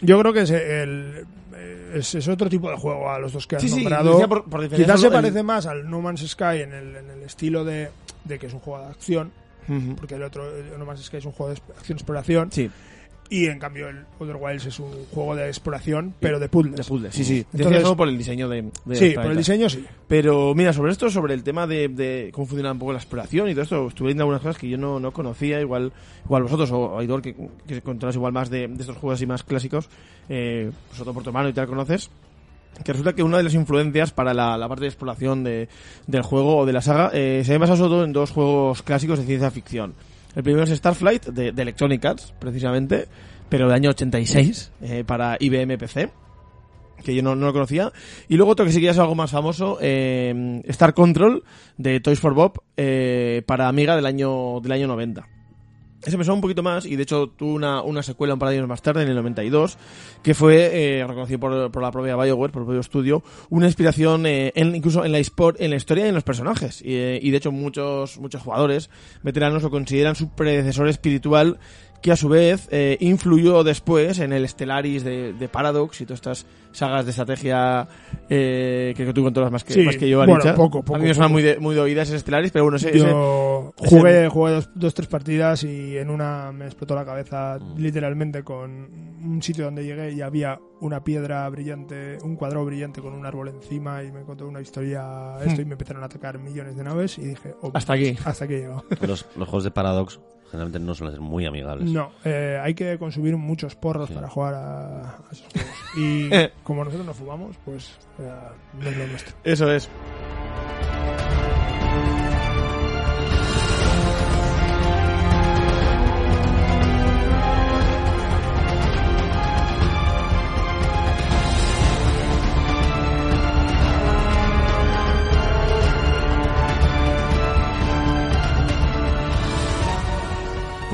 [0.00, 3.46] Yo creo que es, el, eh, es, es otro tipo de juego a los dos
[3.46, 4.28] que has sí, nombrado.
[4.28, 7.22] por, por Quizás se el- parece más al No Man's Sky en el, en el
[7.22, 7.90] estilo de,
[8.24, 9.32] de que es un juego de acción,
[9.96, 12.50] porque el otro, el No Man's Sky es un juego de acción-exploración.
[12.52, 12.70] Sí,
[13.30, 16.76] Y en cambio el Outer Wilds es un juego de exploración, pero de puzzles.
[16.76, 17.46] de puzzle, sí, sí.
[17.54, 19.84] Entonces- solo por el diseño de, de Sí, los por el diseño sí.
[20.06, 23.48] Pero mira, sobre esto, sobre el tema de, de cómo funciona un poco la exploración
[23.48, 25.90] y todo esto, estuve viendo algunas cosas que yo no, no conocía, igual
[26.26, 27.34] igual vosotros o Aidor, que,
[27.66, 29.88] que controlas igual más de, de estos juegos así más clásicos,
[30.28, 32.10] eh, pues otro por tu mano y tal conoces.
[32.84, 35.68] que resulta que una de las influencias para la, la parte de exploración de,
[36.06, 38.82] del juego o de la saga eh, se ha basado sobre todo en dos juegos
[38.82, 39.94] clásicos de ciencia ficción.
[40.34, 43.06] El primero es Starflight, de, Electronic Arts, precisamente,
[43.48, 46.10] pero del año 86, eh, para IBM PC
[47.04, 47.92] que yo no, no lo conocía.
[48.28, 51.44] Y luego otro que sí es algo más famoso, eh, Star Control,
[51.76, 55.28] de Toys for Bob, eh, para Amiga del año, del año 90.
[56.06, 58.56] Me suena un poquito más y de hecho tuvo una, una secuela un par de
[58.56, 59.78] años más tarde, en el 92,
[60.22, 64.26] que fue eh, reconocido por, por la propia BioWare, por el propio estudio, una inspiración
[64.26, 66.82] eh, en, incluso en la, en la historia y en los personajes.
[66.82, 68.90] Y, eh, y de hecho muchos, muchos jugadores
[69.22, 71.58] veteranos lo consideran su predecesor espiritual
[72.04, 76.18] que a su vez eh, influyó después en el Stellaris de, de Paradox y todas
[76.18, 77.88] estas sagas de estrategia
[78.28, 80.54] eh, que tú controlas más que, Sí, más que yo, bueno, Aricha.
[80.54, 82.76] poco, poco, A mí me suena muy de, muy de oídas ese Stellaris, pero bueno,
[82.76, 87.04] ese, Yo ese- jugué, jugué dos, dos, tres partidas y en una me explotó la
[87.04, 88.70] cabeza literalmente con
[89.24, 93.48] un sitio donde llegué y había una piedra brillante, un cuadrado brillante con un árbol
[93.48, 97.18] encima y me contó una historia esto y me empezaron a atacar millones de naves
[97.18, 98.16] y dije, oh, Hasta aquí.
[98.24, 98.84] hasta aquí he llegado.
[99.00, 100.20] Los, los juegos de Paradox
[100.54, 101.90] generalmente no suelen ser muy amigables.
[101.90, 105.70] No, eh, hay que consumir muchos porros para jugar a, a esos juegos.
[105.96, 106.28] Y
[106.64, 108.30] como nosotros no fumamos, pues eh,
[108.80, 109.34] no es lo nuestro.
[109.44, 109.88] Eso es.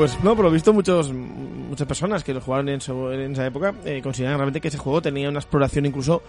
[0.01, 3.45] Pues no, por lo visto muchos muchas personas que lo jugaron en, su- en esa
[3.47, 6.23] época eh, consideran realmente que ese juego tenía una exploración incluso,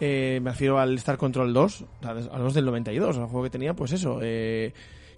[0.00, 3.50] eh, me refiero al Star Control 2, al al 2 del 92, el juego que
[3.50, 4.72] tenía pues eso, eh,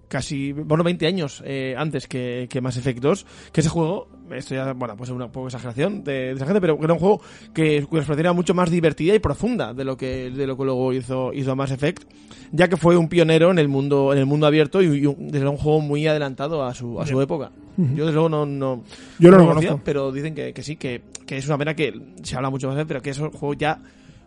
[0.09, 4.57] casi, bueno, 20 años eh, antes que, que Mass Effect 2, que ese juego, esto
[4.57, 7.20] ya, bueno, pues es una poco exageración de, de esa gente, pero era un juego
[7.55, 10.64] que cuya exploración era mucho más divertida y profunda de lo que, de lo que
[10.64, 12.03] luego hizo, hizo Mass Effect,
[12.51, 15.29] ya que fue un pionero en el mundo, en el mundo abierto y, y un,
[15.29, 17.53] desde luego un juego muy adelantado a su, a su época.
[17.95, 18.83] Yo desde luego no, no,
[19.19, 19.85] Yo no lo conocía, conozco.
[19.85, 22.77] pero dicen que, que sí, que, que es una pena que se habla mucho más
[22.77, 23.79] de él, pero que ese juego ya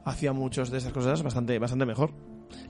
[0.06, 2.12] hacía muchos de esas cosas bastante, bastante mejor.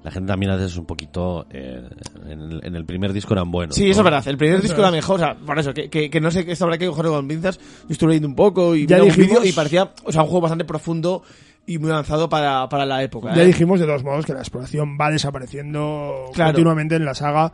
[0.03, 1.45] La gente también a veces un poquito...
[1.49, 1.81] eh,
[2.29, 3.75] en, el, en el primer disco eran buenos.
[3.75, 3.91] Sí, ¿no?
[3.91, 4.27] eso es verdad.
[4.27, 6.51] El primer disco era mejor, o sea, por eso, que, que, que no sé, que
[6.53, 7.57] esto habrá que cogerlo con pinzas.
[7.57, 10.27] Yo estuve leyendo un poco y Ya un dijimos- vídeo y parecía, o sea, un
[10.27, 11.23] juego bastante profundo
[11.65, 13.33] y muy avanzado para, para la época.
[13.35, 13.47] Ya ¿eh?
[13.47, 16.51] dijimos de todos modos que la exploración va desapareciendo Claro.
[16.51, 17.51] continuamente en la saga.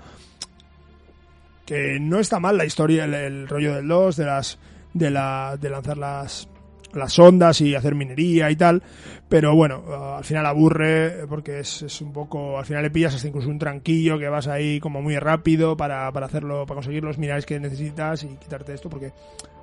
[1.69, 4.57] Que no está mal la historia, el, rollo del 2, de las
[4.91, 6.49] de la de lanzar las
[6.93, 8.81] las ondas y hacer minería y tal,
[9.29, 13.13] pero bueno, uh, al final aburre porque es, es un poco, al final le pillas
[13.13, 17.03] hasta incluso un tranquillo que vas ahí como muy rápido para, para hacerlo, para conseguir
[17.03, 19.11] los minerales que necesitas y quitarte esto porque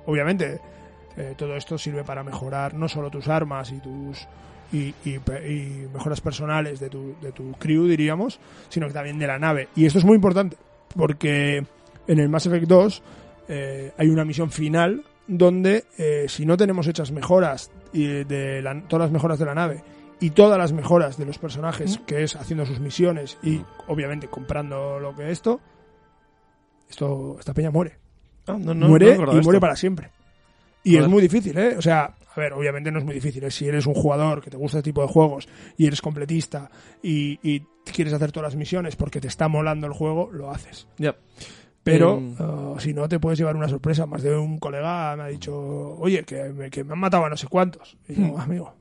[0.05, 0.61] obviamente
[1.17, 4.25] eh, todo esto sirve para mejorar no solo tus armas y tus
[4.71, 8.39] y, y mejoras personales de tu, de tu crew, diríamos,
[8.69, 9.67] sino que también de la nave.
[9.75, 10.55] Y esto es muy importante,
[10.95, 11.65] porque
[12.07, 13.03] en el Mass Effect 2
[13.49, 18.81] eh, hay una misión final donde eh, si no tenemos hechas mejoras y de la-
[18.87, 19.83] todas las mejoras de la nave
[20.19, 24.99] y todas las mejoras de los personajes, que es haciendo sus misiones y obviamente comprando
[24.99, 25.59] lo que esto,
[26.89, 27.97] esto esta peña muere
[28.47, 29.59] Ah, no, no, muere no y muere esto.
[29.59, 30.09] para siempre.
[30.83, 31.75] Y es muy difícil, ¿eh?
[31.77, 33.43] O sea, a ver, obviamente no es muy difícil.
[33.43, 33.51] ¿eh?
[33.51, 36.71] Si eres un jugador que te gusta este tipo de juegos y eres completista
[37.03, 37.59] y, y
[37.93, 40.87] quieres hacer todas las misiones porque te está molando el juego, lo haces.
[40.97, 41.13] Ya.
[41.91, 44.05] Pero Em, uh, si no, te puedes llevar una sorpresa.
[44.05, 45.55] Más de un colega me ha dicho,
[45.99, 47.97] oye, que me, que me han matado a no sé cuántos.
[48.09, 48.29] Y Hmm.
[48.31, 48.73] yo, amigo,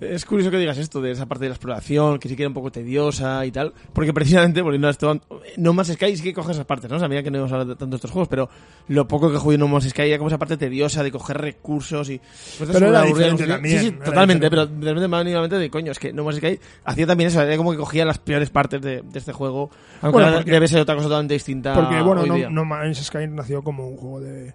[0.00, 2.48] Es curioso que digas esto de esa parte de la exploración, que sí que era
[2.48, 5.20] un poco tediosa y tal, porque precisamente, volviendo a esto,
[5.58, 6.96] No Man's Sky sí que coge esas partes, ¿no?
[6.96, 8.48] O mira que no hemos hablado tanto de estos juegos, pero
[8.88, 11.36] lo poco que jugué en No Man's Sky era como esa parte tediosa de coger
[11.38, 12.18] recursos y...
[12.56, 16.14] pues, Pero era diferente también, Sí, sí, totalmente, pero de repente de coño, es que
[16.14, 19.18] No Man's Sky hacía también eso, era como que cogía las peores partes de, de
[19.18, 19.68] este juego,
[20.00, 22.48] aunque Bueno, porque- debe ser otra cosa totalmente distinta porque bueno, hoy no, día.
[22.48, 24.54] no Man's Sky nació como un juego de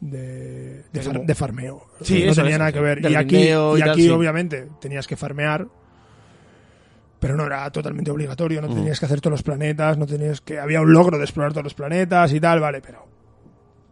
[0.00, 1.86] de, de, far- como- de farmeo.
[2.02, 3.00] Sí, no eso tenía nada que ver.
[3.10, 4.08] Y aquí, y y tal, aquí sí.
[4.10, 5.66] obviamente, tenías que farmear,
[7.20, 8.60] pero no era totalmente obligatorio.
[8.62, 10.58] No tenías que hacer todos los planetas, no tenías que.
[10.60, 13.04] Había un logro de explorar todos los planetas y tal, vale, pero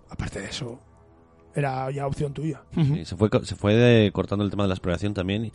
[0.09, 0.79] aparte de eso,
[1.55, 2.63] era ya opción tuya.
[2.75, 5.53] Sí, se fue, se fue de- cortando el tema de la exploración también y,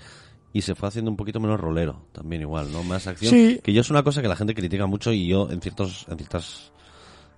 [0.51, 2.83] y se fue haciendo un poquito menos rolero también igual, ¿no?
[2.83, 3.31] Más acción.
[3.31, 3.61] Sí.
[3.63, 6.17] Que yo es una cosa que la gente critica mucho y yo en ciertos en
[6.17, 6.73] ciertas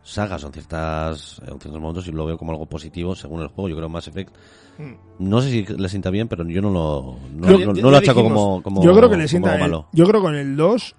[0.04, 3.48] sagas o en ciertas en ciertos momentos y lo veo como algo positivo según el
[3.48, 3.70] juego.
[3.70, 4.34] Yo creo Mass Effect
[5.20, 7.82] no sé si le sienta bien, pero yo no lo no, Creo que no- ya-
[7.84, 9.54] no lo achaco dijimos, como, como yo creo que le sienta.
[9.56, 9.88] el- malo.
[9.94, 10.96] yo creo que con el 2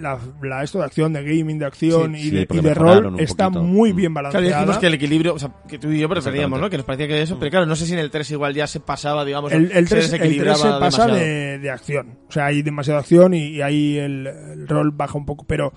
[0.00, 3.14] la, la- esto de acción, de gaming, de acción Sí, y sí, de, y rol
[3.20, 3.62] está poquito.
[3.62, 3.96] muy Mm.
[3.96, 4.58] bien Claro, balanceada.
[4.62, 6.60] dijimos que el equilibrio, o sea, que tú y yo preferíamos.
[6.60, 6.68] ¿no?
[6.68, 8.66] Que nos parecía que eso, pero claro, no sé si en el 3 igual ya
[8.66, 12.18] se pasaba, digamos, el, el se 3, el 3 se pasa de, de acción.
[12.28, 15.44] O sea, hay demasiada acción y, y ahí el, el rol baja un poco.
[15.46, 15.72] Pero,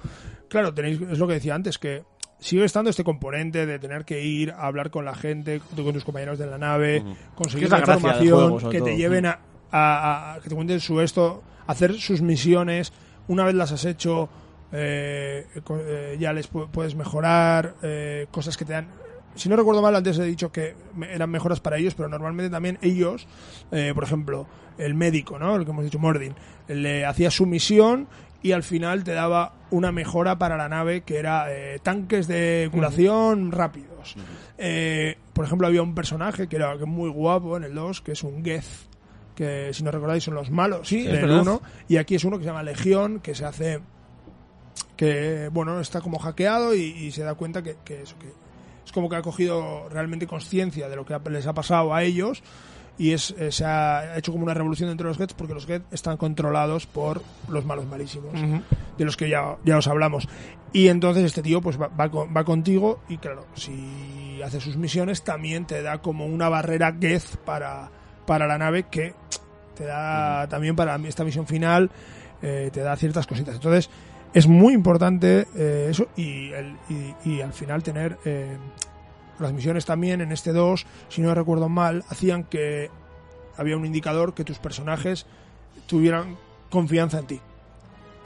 [0.50, 2.02] claro, tenéis, es lo que decía antes, que
[2.40, 6.04] sigue estando este componente de tener que ir a hablar con la gente, con tus
[6.04, 7.04] compañeros de la nave,
[7.36, 9.40] conseguir la información, juego, que te lleven a,
[9.72, 12.94] a- a- que te cuenten su esto, hacer sus misiones.
[13.28, 14.30] Una vez las has hecho,
[14.72, 18.88] eh, eh, ya les pu- puedes mejorar, eh, cosas que te dan.
[19.36, 20.76] Si no recuerdo mal, antes he dicho que
[21.12, 23.28] eran mejoras para ellos, pero normalmente también ellos,
[23.72, 24.48] eh, por ejemplo,
[24.80, 25.56] el médico, ¿no?
[25.56, 26.34] El que hemos dicho, Mordin,
[26.68, 28.08] le hacía su misión
[28.42, 32.70] y al final te daba una mejora para la nave que era eh, tanques de
[32.72, 34.16] curación rápidos.
[34.58, 38.24] Eh, por ejemplo, había un personaje que era muy guapo en el 2, que es
[38.24, 38.66] un Geth,
[39.36, 41.42] que si no recordáis son los malos Sí, del verdad.
[41.42, 43.80] 1, y aquí es uno que se llama Legión, que se hace
[44.96, 48.28] que bueno está como hackeado y, y se da cuenta que, que eso que
[48.84, 52.42] es como que ha cogido realmente conciencia de lo que les ha pasado a ellos
[52.98, 55.66] y es, eh, se ha hecho como una revolución dentro de los Gets porque los
[55.66, 58.34] Gets están controlados por los malos malísimos
[58.98, 60.28] de los que ya, ya os hablamos.
[60.74, 65.24] Y entonces este tío pues va, va, va contigo y claro si hace sus misiones
[65.24, 67.90] también te da como una barrera Geth para,
[68.26, 69.14] para la nave que
[69.76, 71.92] te da también para esta misión final
[72.42, 73.56] eh, te da ciertas cositas.
[73.56, 73.90] Entonces
[74.34, 78.58] es muy importante eh, eso y, el, y, y al final tener eh,
[79.40, 82.90] las misiones también en este 2 si no recuerdo mal hacían que
[83.58, 85.26] había un indicador que tus personajes
[85.88, 86.38] tuvieran
[86.70, 87.42] confianza en ti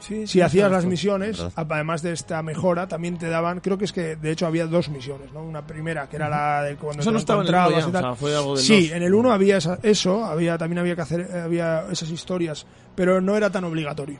[0.00, 3.92] Sí, si hacías las misiones, además de esta mejora, también te daban, creo que es
[3.92, 5.44] que de hecho había dos misiones, ¿no?
[5.44, 7.88] Una primera que era la de cuando Eso te no estaba en el encontrabas uno
[7.88, 8.04] y tal.
[8.04, 8.96] o sea, fue algo del Sí, dos.
[8.96, 12.66] en el 1 había esa- eso, había también había que hacer eh, había esas historias,
[12.96, 14.18] pero no era tan obligatorio.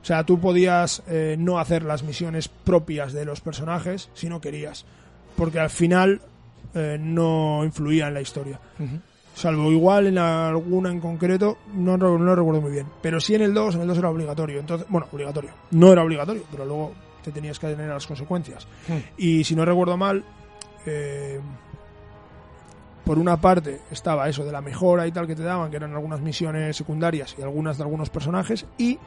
[0.00, 4.40] O sea, tú podías eh, no hacer las misiones propias de los personajes si no
[4.40, 4.86] querías,
[5.36, 6.20] porque al final
[6.74, 8.58] eh, no influía en la historia.
[9.34, 12.86] Salvo igual en alguna en concreto, no, no, no recuerdo muy bien.
[13.00, 14.60] Pero sí en el 2, en el 2 era obligatorio.
[14.60, 15.50] Entonces, bueno, obligatorio.
[15.70, 16.92] No era obligatorio, pero luego
[17.22, 18.66] te tenías que tener las consecuencias.
[18.88, 18.98] Hmm.
[19.16, 20.22] Y si no recuerdo mal,
[20.84, 21.40] eh,
[23.04, 25.92] por una parte estaba eso de la mejora y tal que te daban, que eran
[25.92, 28.66] algunas misiones secundarias y algunas de algunos personajes.
[28.76, 28.98] Y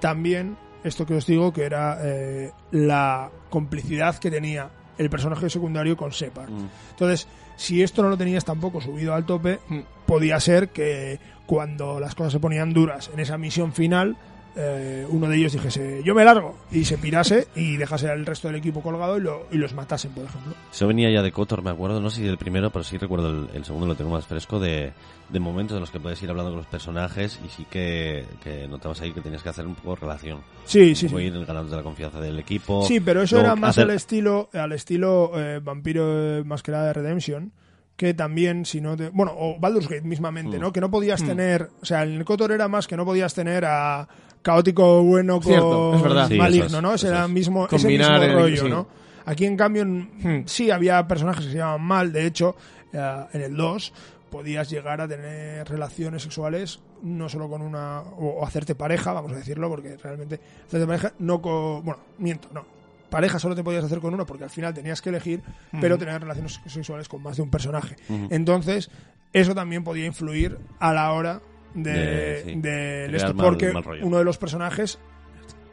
[0.00, 5.96] también esto que os digo, que era eh, la complicidad que tenía el personaje secundario
[5.96, 6.50] con Separ.
[6.50, 6.68] Mm.
[6.90, 9.78] Entonces, si esto no lo tenías tampoco subido al tope, Mm.
[10.06, 14.16] podía ser que cuando las cosas se ponían duras en esa misión final,
[14.60, 18.48] eh, uno de ellos dijese, yo me largo, y se pirase y dejase al resto
[18.48, 20.52] del equipo colgado y, lo- y los matasen, por ejemplo.
[20.72, 23.30] Eso venía ya de Kotor, me acuerdo, no sé si del primero, pero sí recuerdo
[23.30, 24.92] el, el segundo, lo tengo más fresco, de,
[25.28, 28.66] de momentos en los que puedes ir hablando con los personajes y sí que, que
[28.66, 30.40] notabas ahí que tenías que hacer un poco relación.
[30.64, 31.14] Sí, sí, sí.
[31.16, 32.82] ir ganando la confianza del equipo.
[32.84, 36.92] Sí, pero eso era más hacer- al estilo, al estilo eh, Vampiro eh, Masquerada de
[36.94, 37.52] Redemption,
[37.96, 40.60] que también, si no te, Bueno, o Baldur's Gate mismamente, Mm.
[40.60, 40.72] ¿no?
[40.72, 41.26] Que no podías Mm.
[41.26, 41.68] tener...
[41.82, 44.06] O sea, en el Kotor era más que no podías tener a
[44.52, 46.28] caótico bueno con Cierto, es verdad.
[46.28, 46.94] Sí, maligno, es, ¿no?
[46.94, 47.30] Ese era es.
[47.30, 48.68] mismo, ese mismo el- rollo, sí.
[48.68, 48.86] ¿no?
[49.26, 50.42] Aquí, en cambio, en- Hmm.
[50.46, 52.12] sí había personajes que se llamaban mal.
[52.12, 52.56] De hecho,
[52.92, 53.92] eh, en el 2
[54.30, 58.00] podías llegar a tener relaciones sexuales no solo con una...
[58.00, 61.84] O, o hacerte pareja, vamos a decirlo, porque realmente hacerte pareja no con...
[61.84, 62.64] Bueno, miento, no.
[63.10, 65.42] Pareja solo te podías hacer con uno porque al final tenías que elegir,
[65.80, 67.96] pero tener relaciones sexuales con más de un personaje.
[68.08, 68.28] Ujú.
[68.30, 68.90] Entonces,
[69.32, 71.40] eso también podía influir a la hora
[71.74, 72.70] de, De- sí, de
[73.08, 74.98] de esto, mal- porque mal uno de los personajes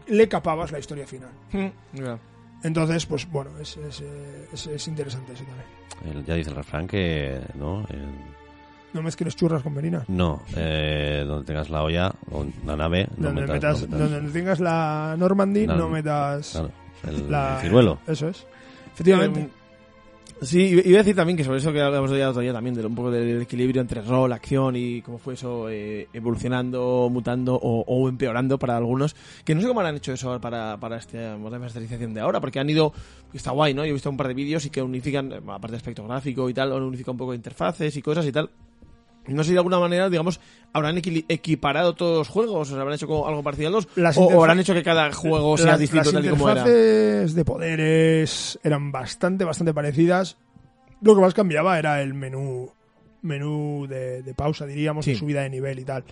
[0.07, 1.29] le capabas la historia final.
[1.51, 1.67] Mm,
[2.03, 2.17] ya.
[2.63, 6.17] Entonces, pues bueno, es, es, eh, es- es interesante eso también.
[6.19, 7.85] El- ya dice el refrán que, ¿no?
[7.89, 8.09] El-
[8.93, 10.07] No mezcles churras con merinas.
[10.07, 14.11] no, eh, donde tengas la olla o la nave, no donde, metas, metas, no metas-
[14.11, 16.71] donde tengas la Normandy, La- no metas claro,
[17.07, 17.99] el, la, el ciruelo.
[18.07, 18.45] Eso es.
[18.93, 19.41] Efectivamente.
[19.41, 19.49] Eh,
[20.41, 22.85] Sí, iba a decir también que sobre eso que hablamos de otro día también, de
[22.85, 27.85] un poco del equilibrio entre rol, acción y cómo fue eso eh, evolucionando, mutando o,
[27.87, 29.15] o empeorando para algunos.
[29.45, 32.69] Que no sé cómo han hecho eso para, para esta remasterización de ahora, porque han
[32.69, 32.91] ido,
[33.33, 33.85] está guay, ¿no?
[33.85, 36.53] Yo he visto un par de vídeos y que unifican, aparte de aspecto gráfico y
[36.53, 38.49] tal, han unificado un poco interfaces y cosas y tal.
[39.27, 40.39] No sé si de alguna manera, digamos,
[40.73, 44.29] habrán equipado todos los juegos, o sea, habrán hecho algo parecido a los, Las o,
[44.41, 46.59] habrán hecho que cada juego sea las, distinto las tal y como era.
[46.61, 50.37] interfaces de poderes eran bastante, bastante parecidas.
[51.01, 52.71] Lo que más cambiaba era el menú
[53.21, 55.13] menú de, de pausa, diríamos, Sí.
[55.13, 56.03] de subida de nivel y tal.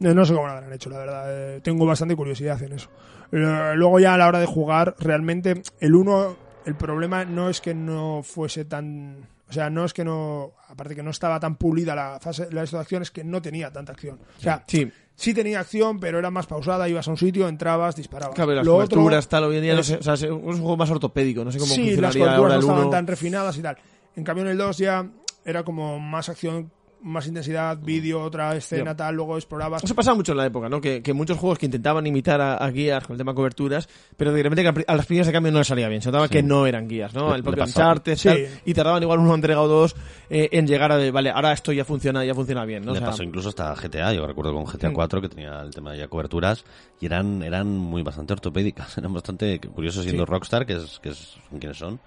[0.00, 1.24] No, no sé cómo lo habrán hecho, la verdad.
[1.28, 2.88] Eh, tengo bastante curiosidad en eso.
[3.30, 7.60] Eh, Luego ya a la hora de jugar, realmente el 1, el problema no es
[7.60, 10.54] que no fuese tan O sea, no es que no.
[10.68, 13.70] Aparte que no estaba tan pulida la fase la de acción, es que no tenía
[13.72, 14.18] tanta acción.
[14.38, 14.90] O sea, Sí.
[15.14, 16.88] sí tenía acción, pero era más pausada.
[16.88, 18.34] Ibas a un sitio, entrabas, disparabas.
[18.34, 20.22] Claro, las Lo otro- coberturas, tal, hoy en día, no es- sé, o sea, es
[20.22, 22.90] un juego más ortopédico, no sé cómo sí, las coberturas ahora no estaban 1.
[22.90, 23.76] tan refinadas y tal.
[24.16, 25.08] En cambio, en el 2 ya
[25.44, 26.72] era como más acción,
[27.06, 29.14] más intensidad, vídeo, otra escena, tal.
[29.14, 29.82] Luego explorabas.
[29.84, 30.80] Eso pasaba mucho en la época, ¿no?
[30.80, 33.88] Que, que muchos juegos que intentaban imitar a, a guías con el tema de coberturas,
[34.16, 36.02] pero de repente que a las primeras de cambio no les salía bien.
[36.02, 36.32] Se notaba Sí.
[36.32, 37.30] que no eran guías, ¿no?
[37.30, 37.64] Le- El propio.
[37.64, 38.28] Uncharted, Sí.
[38.28, 39.94] tal, y tardaban igual una entrega o dos
[40.28, 42.90] eh, en llegar a de, vale, ahora esto ya funciona, ya funciona bien, ¿no?
[42.90, 44.94] O Le sea, pasó incluso hasta GTA, yo recuerdo con GTA Mm.
[44.94, 46.64] 4 que tenía el tema de ya coberturas
[47.00, 50.30] y eran eran muy bastante ortopédicas, eran bastante curiosos siendo Sí.
[50.30, 52.00] Rockstar, que es que es son quienes son,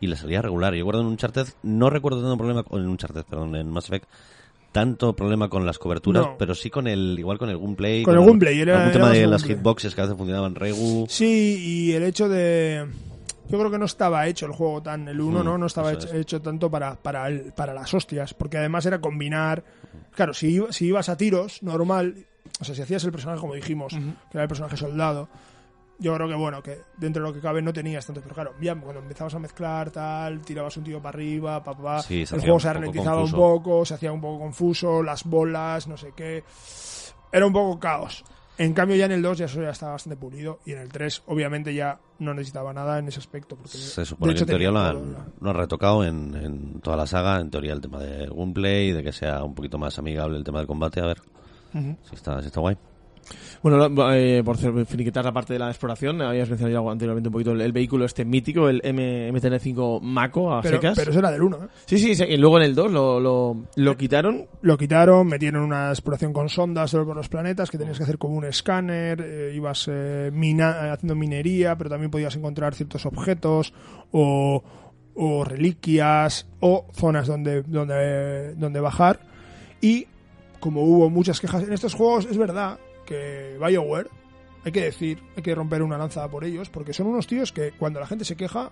[0.00, 0.72] y le salía regular.
[0.74, 4.06] Yo recuerdo en Uncharted, no recuerdo tanto problema con en Uncharted, perdón, en Mass Effect
[4.74, 6.36] tanto problema con las coberturas, No.
[6.36, 9.10] pero sí con el igual con el gameplay, Con el gameplay, era- algún era tema
[9.12, 11.06] de las hitboxes que a veces funcionaban regu.
[11.08, 11.56] Sí,
[11.88, 12.84] y el hecho de.
[13.48, 15.06] Yo creo que no estaba hecho el juego tan.
[15.06, 15.58] El 1, Mm, ¿no?
[15.58, 16.14] No estaba hecho, es.
[16.14, 18.34] hecho tanto para, para, el- para las hostias.
[18.34, 19.62] Porque además era combinar.
[20.16, 22.16] Claro, si, iba- si ibas a tiros, normal.
[22.60, 24.02] O sea, si hacías el personaje como dijimos, que
[24.38, 25.28] era el personaje soldado.
[26.04, 28.20] Yo creo que, bueno, que dentro de lo que cabe no tenías tanto.
[28.20, 32.02] Pero claro, ya cuando empezabas a mezclar, tal, tirabas un tío para arriba, pa, pa,
[32.02, 35.96] Sí, el juego se ralentizaba un poco, se hacía un poco confuso, las bolas, no
[35.96, 36.44] sé qué.
[37.32, 38.22] Era un poco caos.
[38.58, 40.60] En cambio, ya en el 2 ya eso ya estaba bastante pulido.
[40.66, 43.56] Y en el 3, obviamente, ya no necesitaba nada en ese aspecto.
[43.56, 46.80] Porque, Se supone de que en teoría lo han, todo, lo han retocado en, en
[46.80, 49.98] toda la saga, en teoría el tema del gameplay, de que sea un poquito más
[49.98, 51.22] amigable el tema del combate, a ver
[51.72, 52.76] si está, si está guay.
[53.62, 54.56] Bueno, eh, por
[54.86, 58.04] finiquitar la parte de la exploración, habías mencionado ya anteriormente un poquito el, el vehículo
[58.04, 60.96] este mítico, el M MTN5 Mako a pero, secas.
[60.98, 61.56] pero eso era del 1.
[61.56, 61.68] ¿eh?
[61.86, 64.46] Sí, sí, sí, y luego en el 2 lo, lo, lo quitaron.
[64.60, 68.34] Lo quitaron, metieron una exploración con sondas por los planetas, que tenías que hacer como
[68.34, 73.72] un escáner, eh, ibas eh, mina- haciendo minería, pero también podías encontrar ciertos objetos
[74.12, 74.62] o,
[75.14, 79.20] o reliquias o zonas donde, donde, donde bajar.
[79.80, 80.06] Y
[80.60, 84.08] como hubo muchas quejas en estos juegos, es verdad que BioWare,
[84.64, 87.72] hay que decir, hay que romper una lanza por ellos, porque son unos tíos que
[87.72, 88.70] cuando la gente se queja,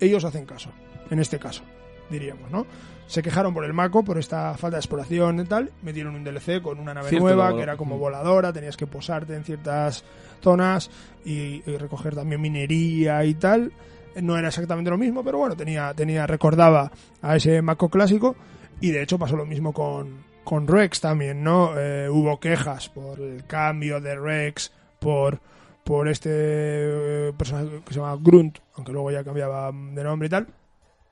[0.00, 0.70] ellos hacen caso,
[1.10, 1.62] en este caso,
[2.10, 2.66] diríamos, ¿no?
[3.06, 6.62] Se quejaron por el Mako, por esta falta de exploración y tal, metieron un DLC
[6.62, 8.00] con una nave Cierto, nueva, que era como Mm.
[8.00, 10.04] voladora, tenías que posarte en ciertas
[10.40, 10.90] zonas
[11.24, 13.72] y, y recoger también minería y tal.
[14.20, 16.90] No era exactamente lo mismo, pero bueno, tenía, tenía, recordaba
[17.22, 18.34] a ese Mako clásico,
[18.80, 21.78] y de hecho pasó lo mismo con, con Rex también, ¿no?
[21.78, 25.38] Eh, hubo quejas por el cambio de Rex, por,
[25.84, 30.28] por este eh, personaje que se llama Grunt, aunque luego ya cambiaba de nombre y
[30.28, 30.48] tal.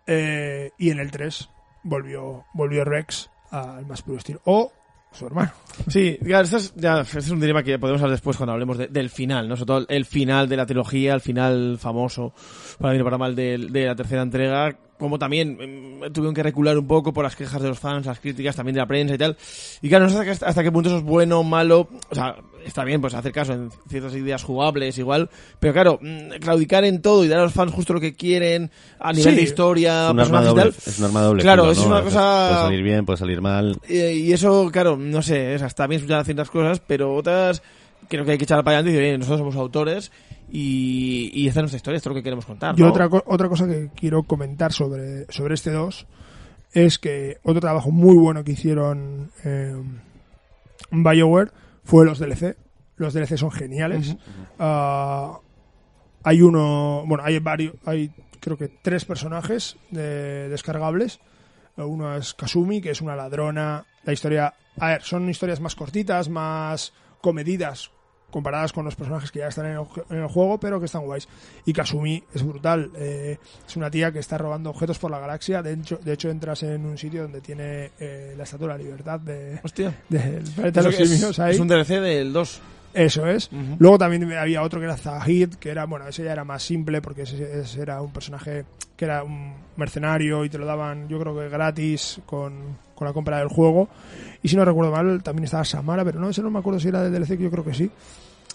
[0.09, 1.48] Eh, y en el 3
[1.85, 4.40] volvió, volvió Rex al más puro estilo.
[4.44, 4.72] O
[5.12, 5.53] su hermano.
[5.88, 8.77] Sí, claro, esto es, ya, este es un dilema que podemos hablar después cuando hablemos
[8.77, 9.55] de- del final, ¿no?
[9.57, 12.35] Sobre todo el final de la trilogía, el final famoso,
[12.81, 16.42] para bien o para mal, de, de la tercera entrega, como también mm, tuvieron que
[16.42, 19.14] recular un poco por las quejas de los fans, las críticas también de la prensa
[19.14, 19.37] y tal.
[19.80, 21.88] Y claro, no sé hasta, qué- hasta qué punto eso es bueno malo.
[22.11, 25.30] O sea, está bien pues hacer caso en ciertas ideas jugables igual,
[25.61, 28.70] pero claro, mm, claudicar en todo y dar a los fans justo lo que quieren
[28.98, 30.92] a nivel Sí, de historia, Es un, arma personajes y doble, tal.
[30.92, 31.42] es arma doble.
[31.42, 31.87] Claro, es ¿no?
[31.87, 33.76] una A veces cosa- Puede salir bien, puede salir mal.
[33.88, 37.62] Eh, y eso, claro, no sé, es, está bien escuchar ciertas cosas, pero otras
[38.08, 40.11] creo que hay que echar para adelante y decir, oye, nosotros somos autores
[40.50, 42.74] y, y esta es nuestra historia, esto es lo que queremos contar.
[42.78, 42.88] Y ¿no?
[42.88, 46.06] otra, co- otra cosa que quiero comentar sobre, sobre este 2
[46.72, 49.74] es que otro trabajo muy bueno que hicieron eh,
[50.90, 51.50] BioWare
[51.84, 52.56] fue los DLC.
[52.96, 54.16] Los DLC son geniales.
[54.58, 55.38] Ah,
[56.24, 61.20] hay uno, bueno, hay varios, hay creo que tres personajes de- descargables.
[61.76, 63.84] Eh, Uno es Kasumi, que es una ladrona.
[64.04, 67.90] La historia, a ver, son historias más cortitas, más comedidas
[68.31, 71.05] comparadas con los personajes que ya están en el, en el juego, pero que están
[71.05, 71.27] guays.
[71.64, 72.91] Y Kasumi es brutal.
[72.97, 75.62] eh, es una tía que está robando objetos por la galaxia.
[75.62, 78.79] De hecho, de hecho entras en un sitio donde tiene eh, la Estatua de la
[78.79, 80.03] Libertad de, Hostia.
[80.09, 81.55] del planeta de Eso los es, simios ahí.
[81.55, 82.61] es un DLC del 2.
[82.98, 83.48] Eso es.
[83.78, 87.00] Luego también había otro que era Zahid, que era, bueno, ese ya era más simple
[87.00, 88.64] porque ese, ese era un personaje
[88.96, 93.12] que era un mercenario y te lo daban, yo creo que gratis con, con la
[93.12, 93.88] compra del juego.
[94.42, 96.88] Y si no recuerdo mal, también estaba Samara, pero no, ese no me acuerdo si
[96.88, 97.88] era del DLC, que yo creo que sí.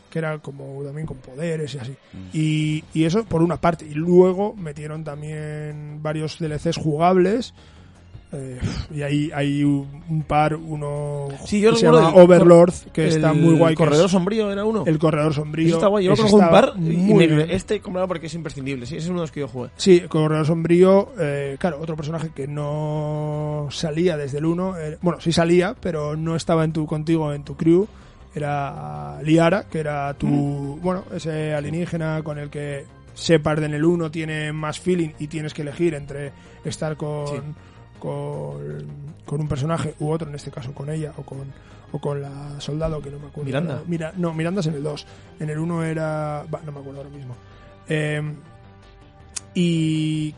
[0.09, 1.95] Que era como también con poderes y así.
[2.33, 3.85] Y, y eso por una parte.
[3.85, 7.53] Y luego metieron también varios DLCs jugables.
[8.33, 8.59] Eh,
[8.93, 13.31] y ahí hay un par, uno Sí, yo que se llama el- Overlord, que está
[13.31, 13.73] El muy guay.
[13.75, 14.83] que Corredor es- sombrío era uno.
[14.85, 15.67] el corredor sombrío.
[15.67, 16.05] Eso está guay.
[16.05, 17.47] Yo conozco un par muy bien.
[17.51, 18.85] este comprado porque es imprescindible.
[18.85, 19.69] Sí, ese es uno de los que yo jugué.
[19.77, 24.77] Sí, el corredor sombrío, eh, claro, otro personaje que no salía desde el 1.
[24.77, 27.87] eh, bueno, sí salía, pero no estaba en tu contigo, en tu crew.
[28.35, 30.25] Era Liara, que era tu.
[30.27, 30.81] Mm.
[30.81, 32.83] Bueno, ese alienígena con el que
[33.15, 36.31] Shepard en el 1 tiene más feeling y tienes que elegir entre
[36.65, 37.27] estar con.
[37.27, 37.35] Sí.
[38.03, 38.85] Con,
[39.25, 41.39] con un personaje u otro, en este caso con ella o con,
[41.93, 43.45] o con la soldado que no me acuerdo.
[43.45, 43.81] Miranda.
[43.87, 45.05] Mira, no, Miranda es en el 2.
[45.39, 46.45] En el 1 era...
[46.53, 47.35] va, no me acuerdo ahora mismo.
[47.87, 48.21] Eh,
[49.53, 50.33] y...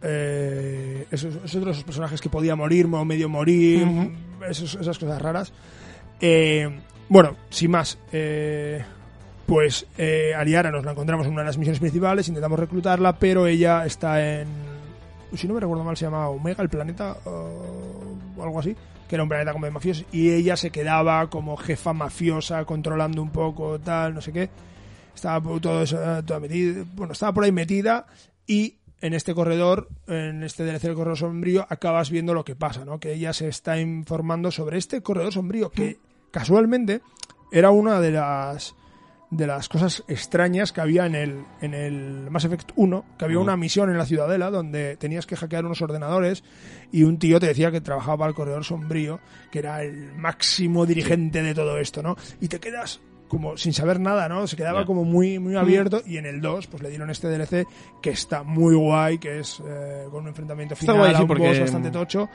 [0.00, 3.84] Eh, esos, esos otros esos personajes que podía morir o medio morir,
[4.48, 5.52] esos- esas cosas raras.
[6.20, 6.68] Eh,
[7.08, 8.84] bueno, sin más, eh,
[9.46, 13.46] pues eh, Ariara nos la encontramos en una de las misiones principales, intentamos reclutarla, pero
[13.48, 14.46] ella está en,
[15.36, 18.76] si no me recuerdo mal, se llamaba Omega, el planeta, o algo así,
[19.08, 23.22] que era un planeta como de mafiosos, y ella se quedaba como jefa mafiosa, controlando
[23.22, 24.50] un poco, tal, no sé qué.
[25.14, 28.06] Estaba todo eso, eh, toda metida, bueno, estaba por ahí metida
[28.46, 32.84] y en este corredor, en este DLC del corredor sombrío, acabas viendo lo que pasa,
[32.84, 32.98] ¿no?
[32.98, 35.98] Que ella se está informando sobre este corredor sombrío que
[36.30, 37.00] casualmente
[37.52, 38.74] era una de las
[39.30, 43.38] de las cosas extrañas que había en el, en el Mass Effect 1, que había
[43.38, 43.42] Mm.
[43.42, 46.42] una misión en la ciudadela donde tenías que hackear unos ordenadores
[46.92, 49.20] y un tío te decía que trabajaba para el corredor sombrío,
[49.50, 52.16] que era el máximo dirigente de todo esto, ¿no?
[52.40, 54.46] Y te quedas como sin saber nada, ¿no?
[54.46, 57.66] Se quedaba como muy, muy abierto y en el 2 pues le dieron este DLC
[58.00, 61.90] que está muy guay, que es eh, con un enfrentamiento final a un boss bastante
[61.90, 62.30] tocho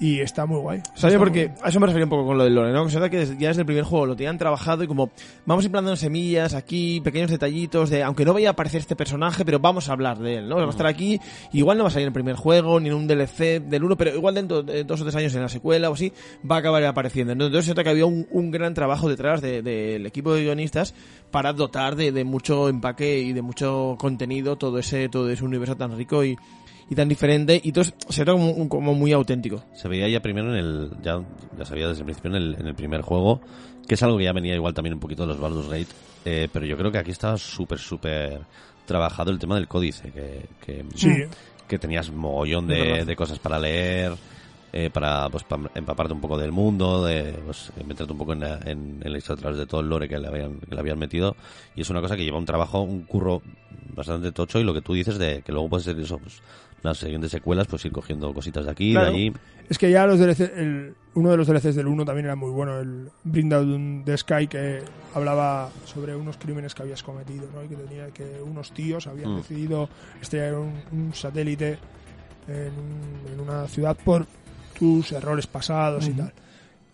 [0.00, 0.80] y está muy guay.
[0.94, 1.18] ¿Sabes?
[1.18, 1.50] Muy guay.
[1.62, 2.84] a eso me refería un poco con lo del lore, ¿no?
[2.84, 5.10] Que se que desde- ya desde el primer juego lo tenían trabajado y como
[5.44, 9.58] vamos implantando semillas aquí, pequeños detallitos de, aunque no vaya a aparecer este personaje, pero
[9.58, 10.56] vamos a hablar de él, ¿no?
[10.56, 11.20] Va a estar aquí,
[11.52, 13.96] igual no va a salir en el primer juego, ni en un DLC del 1,
[13.96, 16.12] pero igual dentro de dos o tres años en la secuela o así,
[16.48, 17.32] va a acabar apareciendo.
[17.32, 20.94] Entonces se trata que había un, un gran trabajo detrás de- del equipo de guionistas
[21.30, 25.76] para dotar de, de mucho empaque y de mucho contenido todo ese, todo ese universo
[25.76, 26.36] tan rico y,
[26.90, 29.62] y tan diferente, y entonces se trata como, como muy auténtico.
[29.74, 30.90] Se veía ya primero en el.
[31.02, 31.20] Ya,
[31.58, 33.40] ya se veía desde el principio en el, en el primer juego,
[33.86, 35.88] que es algo que ya venía igual también un poquito de los Baldur's Gate.
[36.24, 38.40] eh, pero yo creo que aquí estaba súper, súper
[38.86, 41.10] trabajado el tema del códice, que, que, Sí,
[41.66, 44.12] que tenías mogollón de, de cosas para leer,
[44.72, 48.32] eh, para pues pa- empaparte un poco del mundo, de pues, eh, meterte un poco
[48.32, 50.58] en la, en, en la historia a través de todo el lore que le, habían,
[50.60, 51.36] que le habían metido.
[51.76, 53.42] Y es una cosa que lleva un trabajo, un curro
[53.94, 56.40] bastante tocho y lo que tú dices de que luego puede ser eso, pues
[56.82, 59.10] las siguientes secuelas, pues ir cogiendo cositas de aquí, Claro.
[59.10, 59.32] de allí.
[59.68, 62.50] Es que ya los DLC, el- uno de los DLCs del 1 también era muy
[62.50, 64.80] bueno, el Bring Down the Sky, que
[65.14, 67.64] hablaba sobre unos crímenes que habías cometido, ¿no?
[67.64, 69.36] Y que tenía que unos tíos habían Mm.
[69.38, 69.88] decidido
[70.22, 71.78] estrellar un, un satélite
[72.46, 72.72] en,
[73.32, 74.26] en una ciudad por
[74.78, 76.32] tus errores pasados y tal.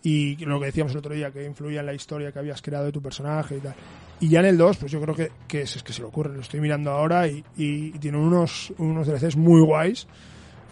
[0.03, 2.85] Y lo que decíamos el otro día, que influía en la historia que habías creado
[2.85, 3.75] de tu personaje y tal.
[4.19, 6.07] Y ya en el 2, pues yo creo que, que es, es que se le
[6.07, 10.07] ocurre, lo estoy mirando ahora y, y, y tiene unos, unos DLCs muy guays.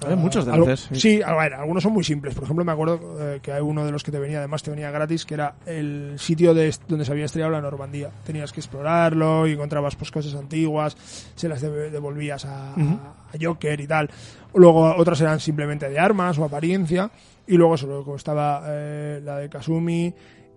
[0.08, 1.00] Hay muchos algo- DLCs, sí.
[1.00, 2.34] Sí, a ver, algunos son muy simples.
[2.36, 4.72] Por ejemplo, me acuerdo eh, que hay uno de los que te venía, además te
[4.72, 8.10] venía gratis, que era el sitio de donde se había estrellado la Normandía.
[8.26, 10.96] Tenías que explorarlo y encontrabas pues cosas antiguas,
[11.36, 12.94] se las devolvías a, Ujú.
[12.96, 14.10] a Joker y tal.
[14.56, 17.10] Luego otras eran simplemente de armas o apariencia.
[17.48, 20.14] Y luego eso, luego estaba eh, la de Kasumi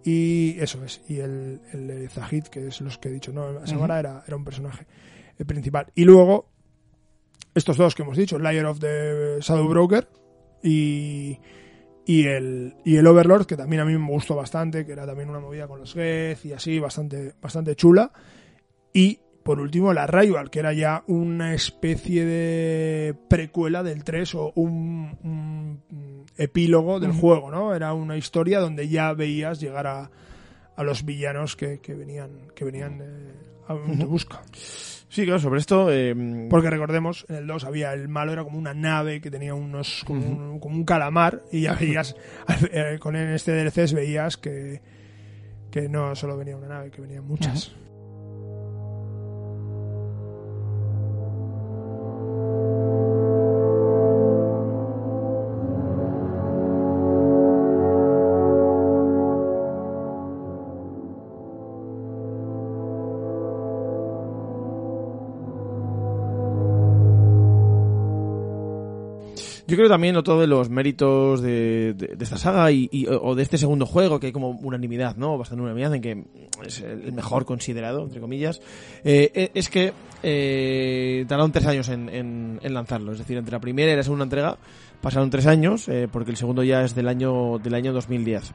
[0.07, 1.03] y eso es.
[1.09, 4.45] Y el, el Zahid, que es los que he dicho, no, Samara era, era un
[4.45, 4.87] personaje
[5.37, 5.91] eh, principal.
[5.97, 6.49] Y luego
[7.53, 10.09] estos dos que hemos dicho, Liar of the Shadow Broker
[10.63, 11.37] y,
[12.07, 15.29] y, el, y el Overlord, que también a mí me gustó bastante, que era también
[15.29, 18.13] una movida con los Geth y así, bastante, bastante chula.
[18.93, 24.53] Y por último, la Rival, que era ya una especie de precuela del 3 o
[24.57, 27.75] un, un epílogo del juego, ¿no?
[27.75, 30.11] Era una historia donde ya veías llegar a,
[30.75, 33.33] a los villanos que, que venían, que venían eh,
[33.69, 34.43] a tu busca.
[34.53, 35.91] Sí, claro, sobre esto...
[35.93, 39.55] eh, Porque recordemos, en el 2 había el malo, era como una nave que tenía
[39.55, 40.03] unos.
[40.05, 42.17] como, un, como un calamar, y ya veías.
[42.73, 44.83] eh, con este DLC veías que.
[45.71, 47.75] que no solo venía una nave, que venían muchas.
[69.77, 73.43] Yo creo también otro de los méritos de, de- esta saga y, y- o de
[73.43, 75.37] este segundo juego, que hay como unanimidad, ¿no?
[75.37, 76.25] Bastante unanimidad en que
[76.67, 78.63] es el mejor considerado, entre comillas,
[79.05, 83.13] eh, e- es que eh, tardaron tres años en, en- lanzarlo.
[83.13, 84.57] Es decir, entre la primera y la segunda entrega
[85.03, 88.55] pasaron tres años, eh, porque el segundo ya es del año, del año 2010.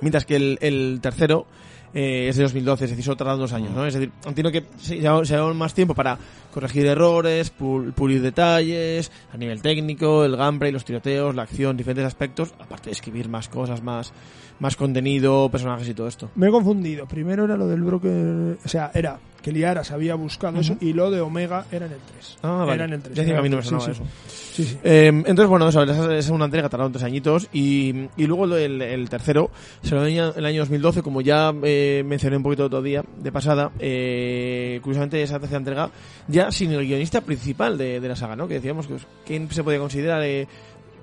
[0.00, 1.46] Mientras que el tercero
[1.94, 3.86] eh, es de 2012, es decir, tardan dos años, ¿no?
[3.86, 6.18] Es decir, entiendo que se lleva, se lleva más tiempo para
[6.52, 12.04] corregir errores, pul- pulir detalles, a nivel técnico, el gameplay, los tiroteos, la acción, diferentes
[12.06, 14.12] aspectos, aparte de escribir más cosas, más,
[14.60, 16.30] más contenido, personajes y todo esto.
[16.34, 17.06] Me he confundido.
[17.06, 18.58] Primero era lo del broker.
[18.64, 21.92] O sea, era que Liara se había buscado eso y lo de Omega era en
[21.92, 22.38] el 3.
[22.42, 22.74] Ah, vale.
[22.74, 23.14] Era en el 3.
[23.14, 23.90] Ya decía que a mí no me Sí, sonaba sí.
[23.92, 24.02] eso.
[24.26, 24.78] Sí, sí.
[24.82, 28.82] Eh, entonces, bueno, eso, esa esa segunda entrega tardaron tres añitos y, y luego el,
[28.82, 29.50] el tercero
[29.82, 33.30] se lo en el año 2012, como ya eh, mencioné un poquito otro día de
[33.30, 35.90] pasada, eh, curiosamente esa tercera entrega
[36.26, 38.48] ya sin el guionista principal de, de la saga, ¿no?
[38.48, 40.48] Que decíamos que pues, quién se podía considerar eh,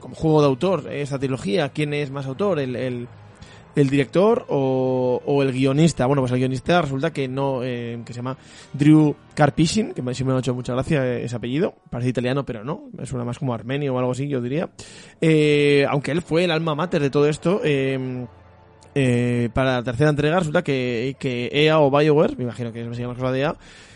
[0.02, 3.08] como juego de autor eh, esta trilogía, quién es más autor, el, el,
[3.76, 6.06] el director o, o el guionista.
[6.06, 8.38] Bueno, pues el guionista resulta que no, eh, que se llama
[8.74, 11.76] Drew Karpyshyn, que siempre me ha hecho mucha gracia eh, ese apellido.
[11.90, 14.70] Parece italiano, pero no, suena más como armenio o algo así, yo diría.
[15.22, 18.26] Eh, aunque él fue el alma mater de todo esto, eh,
[18.98, 23.02] eh, para la tercera entrega resulta que, que EA o BioWare, me imagino que se
[23.02, 23.56] llama cosa de EA,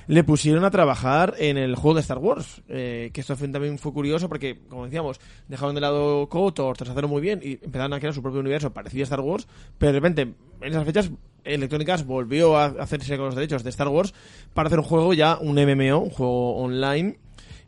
[0.10, 2.64] le pusieron a trabajar en el juego de Star Wars.
[2.68, 7.08] Eh, que esto también fue curioso porque, como decíamos, dejaron de lado KOTOR tras hacerlo
[7.08, 9.48] muy bien y empezaron a crear su propio universo parecido a Star Wars,
[9.78, 11.12] pero de repente, en esas fechas,
[11.44, 14.16] Electronic Arts volvió a hacerse con los derechos de Star Wars
[14.56, 17.20] para hacer un juego ya, un MMO, un juego online.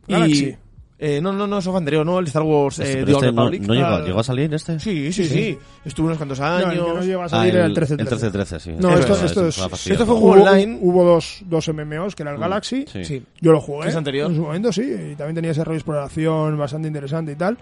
[0.07, 0.45] Galaxy.
[0.45, 0.57] Y,
[1.03, 2.19] eh, no, no, no, eso fue anterior, ¿no?
[2.19, 3.67] El Star Wars eh, Este- The Old este no, Republic.
[3.67, 4.79] no llegó, Ah, llegó a salir este.
[4.79, 6.73] Sí, sí, sí, Estuvo unos cuantos No, años.
[6.73, 8.71] el que no llegó a Ah, salir era el el 13 el 13-13, sí.
[8.79, 9.55] No, esto, es, esto es.
[9.57, 10.77] fue un juego online.
[10.79, 12.85] Hubo dos, dos MMOs, que era el Galaxy.
[12.87, 13.03] Sí.
[13.03, 13.23] Sí.
[13.41, 13.89] Yo lo jugué.
[13.89, 14.29] ¿Es anterior?
[14.29, 14.83] En su momento, sí.
[14.83, 17.57] Y también tenía ese rollo de exploración bastante interesante y tal.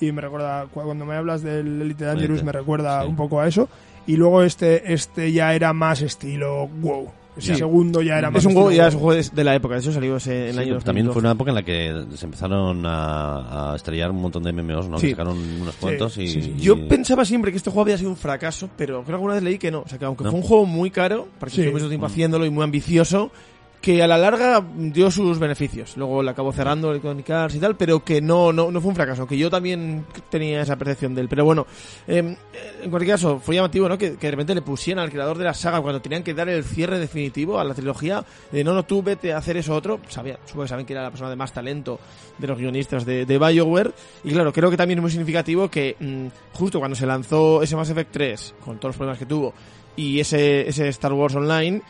[0.00, 3.08] Y me recuerda, cu- cuando me hablas del Elite Dangerous, me recuerda sí.
[3.08, 3.68] un poco a eso.
[4.06, 7.08] Y luego este, este ya era más estilo wow.
[7.36, 7.58] Ese Sí.
[7.58, 9.74] segundo ya era más Es un juego, ya es un juego de, de la época,
[9.74, 11.12] de eso salió ese, en el Sí, año también 2012.
[11.14, 14.88] fue una época en la que se empezaron a, a estrellar un montón de MMOs,
[14.88, 14.98] ¿no?
[15.00, 15.06] Sí.
[15.08, 16.54] Que sacaron unos cuantos y, sí, sí.
[16.56, 19.34] y- Yo pensaba siempre que este juego había sido un fracaso, pero creo que alguna
[19.34, 19.80] vez leí que no.
[19.80, 20.30] O sea, que aunque ¿No?
[20.30, 21.60] fue un juego muy caro, porque Sí.
[21.62, 23.32] estuvo mucho tiempo haciéndolo y muy ambicioso,
[23.84, 25.98] que a la larga dio sus beneficios.
[25.98, 28.88] Luego le acabó cerrando el Electronic Arts y tal, pero que no, no, no fue
[28.88, 31.28] un fracaso, que yo también tenía esa percepción de él.
[31.28, 31.66] Pero bueno,
[32.08, 32.34] eh,
[32.82, 33.98] en cualquier caso, fue llamativo, ¿no?
[33.98, 36.64] Que, de repente le pusieran al creador de la saga cuando tenían que dar el
[36.64, 40.00] cierre definitivo a la trilogía, de no, no, tú vete a hacer eso otro.
[40.08, 42.00] Sabía, supongo que saben que era la persona de más talento
[42.38, 43.92] de los guionistas de, de BioWare.
[44.24, 47.76] Y claro, creo que también es muy significativo que mm, justo cuando se lanzó ese
[47.76, 49.52] Mass Effect 3, con todos los problemas que tuvo,
[49.94, 51.82] y ese, ese Star Wars Online,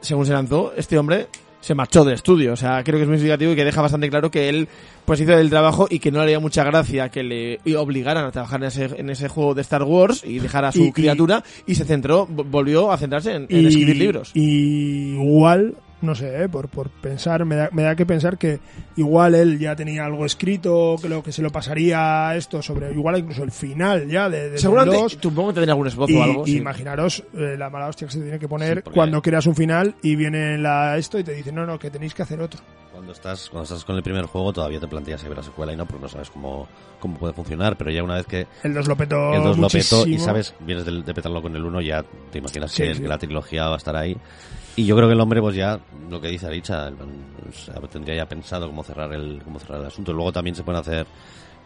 [0.00, 1.26] según se lanzó, este hombre
[1.60, 2.52] se marchó del estudio.
[2.52, 4.68] O sea, creo que es muy significativo y que deja bastante claro que él
[5.04, 8.30] pues hizo el trabajo y que no le haría mucha gracia que le obligaran a
[8.30, 11.42] trabajar en ese, en ese juego de Star Wars y dejara a su Y- criatura
[11.66, 14.30] y se centró, vo- volvió a centrarse en, en escribir libros.
[14.34, 18.60] Y igual, no sé, eh, por, por pensar, me da, me da que pensar que
[18.96, 22.92] igual él ya tenía algo escrito, que lo que se lo pasaría a esto sobre,
[22.92, 25.18] igual incluso el final ya de, de Seguramente, dos.
[25.20, 26.42] supongo que tendría algún esbozo Y, o algo.
[26.46, 26.56] y sí.
[26.58, 29.94] imaginaros eh, la mala hostia que se tiene que poner Sí, cuando creas un final
[30.02, 32.60] y viene la esto y te dice no, no, que tenéis que hacer otro.
[32.92, 35.72] Cuando estás, cuando estás con el primer juego todavía te planteas si ver la secuela
[35.72, 36.66] y no, porque no sabes cómo,
[37.00, 39.68] cómo puede funcionar, pero ya una vez que El 2 lo petó el 2 lo
[39.68, 42.94] petó y sabes, vienes de, de petarlo con el 1, ya te imaginas Sí, que,
[42.94, 43.02] sí.
[43.02, 44.16] que la trilogía va a estar ahí.
[44.76, 46.90] Y yo creo que el hombre, pues ya, lo que dice Aricha,
[47.52, 50.12] sea, tendría ya pensado cómo cerrar el, cómo cerrar el asunto.
[50.12, 51.06] Luego también se pueden hacer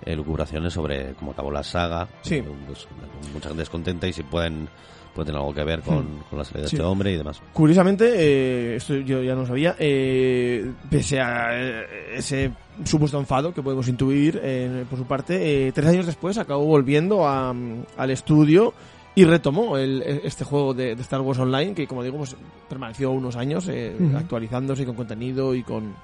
[0.05, 2.07] eh, lucubraciones sobre cómo acabó la saga.
[2.23, 2.37] Sí.
[2.37, 2.87] Eh, pues,
[3.35, 4.69] mucha gente descontenta y si pueden,
[5.13, 6.77] pueden tener algo que ver con, con la salida Sí.
[6.77, 7.43] de este hombre y demás.
[7.53, 12.53] Curiosamente, eh, esto yo ya no sabía, eh, pese a eh, ese
[12.85, 17.27] supuesto enfado que podemos intuir eh, por su parte, eh, tres años después acabó volviendo
[17.27, 17.53] a,
[17.97, 18.73] al estudio
[19.21, 22.37] y retomó el, este juego de, de Star Wars Online, que como digo, pues
[22.68, 24.16] permaneció unos años eh, Ujú.
[24.16, 25.95] actualizándose con contenido y con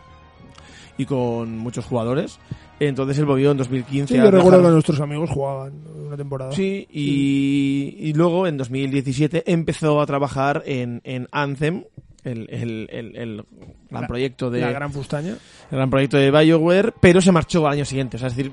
[0.99, 2.39] y con muchos jugadores.
[2.81, 5.73] Entonces él volvió en 2015 Sí, yo recuerdo que nuestros amigos jugaban
[6.07, 6.53] una temporada.
[6.53, 11.85] Sí, y, y luego en 2017 empezó a trabajar en, en Anthem,
[12.25, 13.45] el, el, el, el
[13.91, 15.33] gran La- proyecto de La gran fustaña.
[15.71, 18.53] el gran proyecto de BioWare, pero se marchó al año siguiente, o sea, es decir,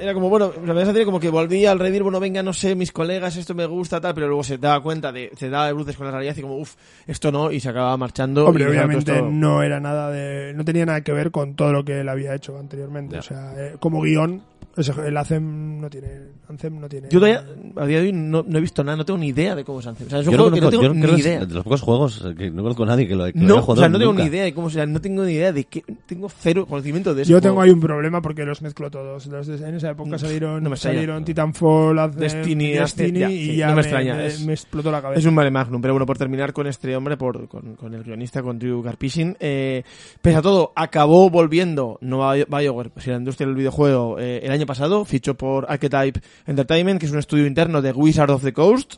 [0.00, 2.74] era como, bueno, la verdad es como que volvía al Reddit, bueno, venga, no sé,
[2.74, 5.72] mis colegas, esto me gusta, tal, pero luego se daba cuenta de, se daba de
[5.72, 6.74] bruces con la realidad y como, uff,
[7.06, 8.46] esto no, y se acababa marchando.
[8.46, 10.52] Hombre, y obviamente esto- no era nada de.
[10.54, 13.18] No tenía nada que ver con todo lo que él había hecho anteriormente.
[13.18, 14.42] O sea, eh, como guion,
[14.76, 16.08] el Anthem no tiene.
[16.48, 17.08] Anthem no tiene.
[17.10, 17.44] Yo todavía,
[17.76, 19.80] a día de hoy no, no he visto nada, no tengo ni idea de cómo
[19.80, 20.06] es Anthem.
[20.06, 21.46] O sea, es un Yo juego que no conozco- tengo yo creo ni que idea.
[21.46, 23.60] De los pocos juegos que no conozco a nadie que lo, que lo No, haya
[23.60, 24.22] o jugado sea, no tengo nunca.
[24.24, 27.22] ni idea de cómo se no tengo ni idea de qué, tengo cero conocimiento de
[27.22, 27.30] eso.
[27.32, 29.26] Yo tengo ahí un problema porque los mezclo todos.
[29.26, 30.94] Los de- en esa época salieron, no me extraña.
[30.96, 34.44] salieron Titanfall, Anthem, Destiny, Destiny ya, y sí, ya no me me, extraña, me- es-
[34.44, 35.20] me explotó la cabeza.
[35.20, 38.02] Es un mare magnum, pero bueno, por terminar con este hombre, por, con, con el
[38.02, 39.82] guionista, con Drew Karpyshyn, eh,
[40.20, 44.40] pese a todo, acabó volviendo, no a BioWare, sino a la industria del videojuego, eh,
[44.42, 48.42] el año pasado, fichó por Archetype Entertainment, que es un estudio interno de Wizard of
[48.42, 48.94] the Coast,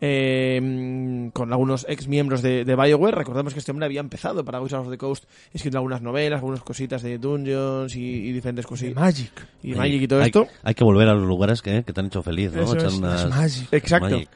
[0.00, 3.16] eh, con algunos ex miembros de, de BioWare.
[3.16, 6.62] Recordemos que este hombre había empezado para Wizards of the Coast escribiendo algunas novelas, algunas
[6.62, 8.94] cositas de Dungeons y, y diferentes cositas.
[8.94, 9.32] Magic.
[9.62, 10.46] Y Magic y todo hay, esto.
[10.62, 12.62] Hay que volver a los lugares que, que te han hecho feliz, ¿no?
[12.62, 13.68] Eso Echar es, unas- las Magic.
[13.72, 14.10] Exacto.
[14.10, 14.28] Magic.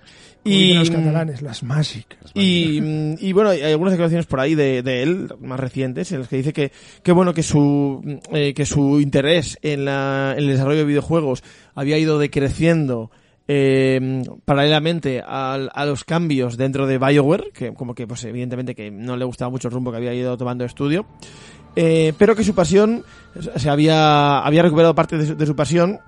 [0.42, 2.16] Y, los catalanes, las Magic.
[2.34, 6.20] y, mm, y bueno, hay algunas declaraciones por ahí de, de él, más recientes, en
[6.20, 6.72] las que dice que,
[7.02, 10.84] que bueno, que su, mm, eh, que su interés en, la, en el desarrollo de
[10.86, 11.42] videojuegos
[11.74, 13.10] había ido decreciendo
[13.48, 18.90] eh, paralelamente al- a los cambios dentro de BioWare, que como que pues evidentemente que
[18.90, 21.04] no le gustaba mucho el rumbo que había ido tomando estudio,
[21.76, 23.04] eh, pero que su pasión,
[23.56, 25.98] se había, había recuperado parte de su, de su pasión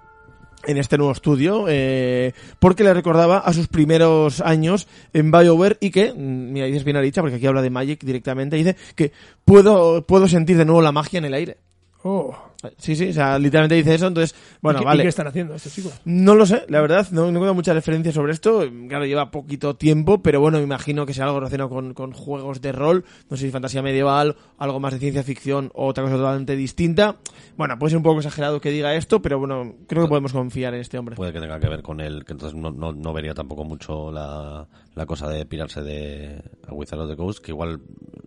[0.66, 5.90] en este nuevo estudio, eh, porque le recordaba a sus primeros años en BioWare y
[5.90, 9.12] que, mm, mira, dices bien dicha, porque aquí habla de Magic directamente, dice que
[9.44, 11.56] puedo, puedo sentir de nuevo la magia en el aire.
[12.04, 12.36] Oh.
[12.78, 15.02] Sí, sí, o sea, literalmente dice eso, entonces, bueno, ¿Y qué, y vale.
[15.02, 15.92] qué están haciendo estos chicos?
[16.04, 18.64] No lo sé, la verdad, no, no tengo mucha referencia sobre esto.
[18.88, 22.60] Claro, lleva poquito tiempo, pero bueno, me imagino que sea algo relacionado con, con juegos
[22.60, 26.16] de rol, no sé si fantasía medieval, algo más de ciencia ficción o otra cosa
[26.16, 27.16] totalmente distinta.
[27.56, 30.74] Bueno, puede ser un poco exagerado que diga esto, pero bueno, creo que podemos confiar
[30.74, 31.16] en este hombre.
[31.16, 34.12] Puede que tenga que ver con él, que entonces no, no, no vería tampoco mucho
[34.12, 37.80] la, la cosa de pirarse de a Wizard of the Coast, que igual,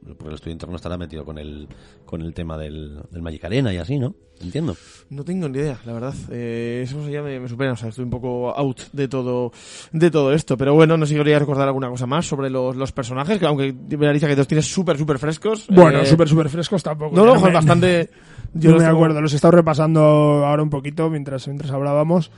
[0.05, 1.67] porque el estudio interno estará metido con el,
[2.05, 4.13] con el tema del, del Magic Arena y así, ¿no?
[4.41, 4.75] Entiendo.
[5.09, 6.13] No tengo ni idea, la verdad.
[6.31, 9.51] Eh, eso ya me, me supera, o sea, estoy un poco out de todo,
[9.91, 10.57] de todo esto.
[10.57, 13.45] Pero bueno, no sé si quería recordar alguna cosa más sobre los, los personajes, que
[13.45, 15.65] aunque me dicho que los tienes súper, súper frescos.
[15.69, 17.15] Bueno, eh, súper, súper frescos tampoco.
[17.15, 18.09] No, no, me- bastante.
[18.53, 20.01] Yo los me tengo- acuerdo, los he estado repasando
[20.45, 22.31] ahora un poquito mientras, mientras hablábamos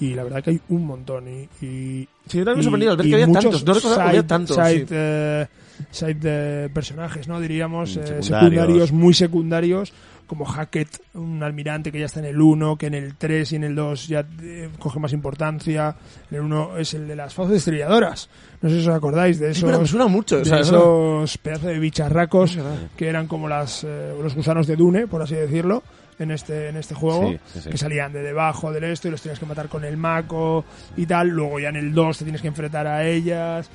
[0.00, 1.24] y la verdad que hay un montón.
[1.28, 3.64] Y, y, Sí, yo también me sorprendido al ver que había tantos.
[3.64, 4.56] No recordaba que había tantos.
[4.56, 4.86] Side, sí.
[4.90, 5.46] eh,
[5.90, 7.40] side de personajes, ¿no?
[7.40, 9.92] Diríamos Mm, eh, secundarios, muy secundarios,
[10.30, 13.56] como Hackett, un almirante que ya está en el 1, que en el 3 y
[13.56, 15.96] en el 2 ya eh, coge más importancia.
[16.30, 18.30] En el 1 es el de las fauces estrelladoras.
[18.62, 20.36] No sé si os acordáis de Sí, pero me suena mucho.
[20.36, 22.56] o de sea, eso- esos pedazos de bicharracos
[22.96, 25.82] que eran como las eh, los gusanos de Dune, por así decirlo,
[26.20, 27.70] en este en este juego, Sí, sí, sí.
[27.70, 30.64] que salían de debajo del esto y los tenías que matar con el maco
[30.96, 31.26] y tal.
[31.28, 33.68] Luego ya en el 2 te tienes que enfrentar a ellas.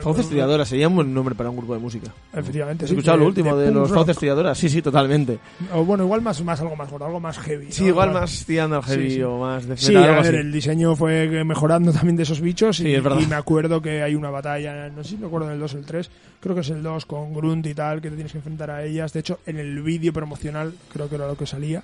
[0.00, 2.12] Fauces Trilladoras sería un buen nombre para un grupo de música.
[2.32, 2.84] Efectivamente.
[2.84, 3.90] ¿Has sí, escuchado lo último de, los.
[3.90, 4.56] Fauces Trilladoras?
[4.58, 5.38] Sí, sí, totalmente.
[5.72, 7.70] O bueno, igual más, más algo más gordo, algo más heavy.
[7.70, 7.88] Sí, ¿no?
[7.88, 9.22] igual más tirando al heavy Sí, sí.
[9.22, 12.84] o más de Sí, a ver, el diseño fue mejorando también de esos bichos y,
[12.84, 13.20] Sí, es verdad.
[13.20, 15.78] y me acuerdo que hay una batalla, no sé si me acuerdo del 2 o
[15.78, 16.10] el 3,
[16.40, 18.84] creo que es el 2 con Grunt y tal, que te tienes que enfrentar a
[18.84, 19.12] ellas.
[19.12, 21.82] De hecho, en el vídeo promocional creo que era lo que salía.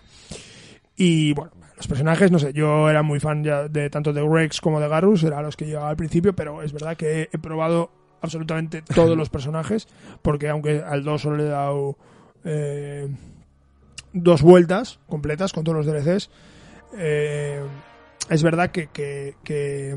[0.97, 4.61] Y bueno, los personajes, no sé, yo era muy fan ya de tanto de Rex
[4.61, 7.91] como de Garrus, eran los que llevaba al principio, pero es verdad que he probado
[8.21, 9.89] absolutamente todos los personajes,
[10.21, 11.97] porque aunque al 2 solo le he dado
[12.45, 13.09] eh,
[14.13, 16.29] dos vueltas completas con todos los DLCs,
[16.99, 17.65] eh,
[18.29, 19.97] es verdad que, que, que,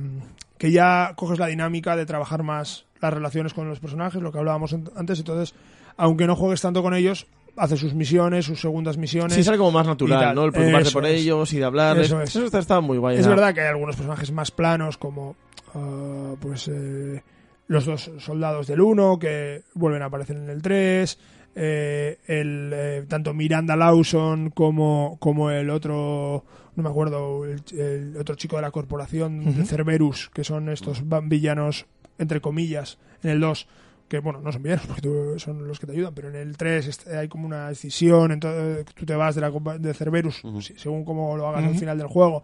[0.58, 4.38] que ya coges la dinámica de trabajar más las relaciones con los personajes, lo que
[4.38, 5.54] hablábamos antes, entonces,
[5.98, 9.34] aunque no juegues tanto con ellos, hace sus misiones, sus segundas misiones.
[9.34, 10.34] Sí, sale como más natural.
[10.36, 10.46] ¿no?
[10.46, 11.22] El preocuparse Eso por es.
[11.22, 12.08] ellos y de hablarles.
[12.08, 12.36] Eso es.
[12.36, 13.18] está, está muy guay.
[13.18, 15.36] Es verdad que hay algunos personajes más planos, como
[15.76, 17.22] ah, pues eh,
[17.68, 21.20] los dos soldados del 1 que vuelven a aparecer en el 3.
[21.56, 26.44] eh, el, eh, tanto Miranda Lawson como, como el otro,
[26.76, 29.66] no me acuerdo, el, el otro chico de la corporación de Ujú.
[29.66, 31.86] Cerberus, que son estos van- villanos,
[32.18, 33.68] entre comillas, en el 2
[34.14, 36.56] que bueno, no son villanos porque tú- son los que te ayudan, pero en el
[36.56, 40.42] 3 est- hay como una decisión, entonces tú te vas de, la, de Cerberus,
[40.78, 42.44] según cómo lo hagas al final del juego,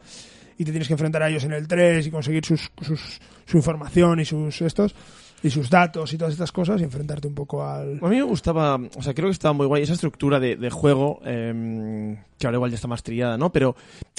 [0.57, 3.57] y te tienes que enfrentar a ellos en el 3 y conseguir sus, sus- su
[3.57, 4.95] información y sus estos
[5.41, 8.24] y sus datos y todas estas cosas y enfrentarte un poco al A mí me
[8.24, 12.45] gustaba, o sea, creo que estaba muy guay esa estructura de, de juego, eh, que
[12.45, 13.49] ahora igual ya está más trillada, ¿no?
[13.49, 13.74] Pero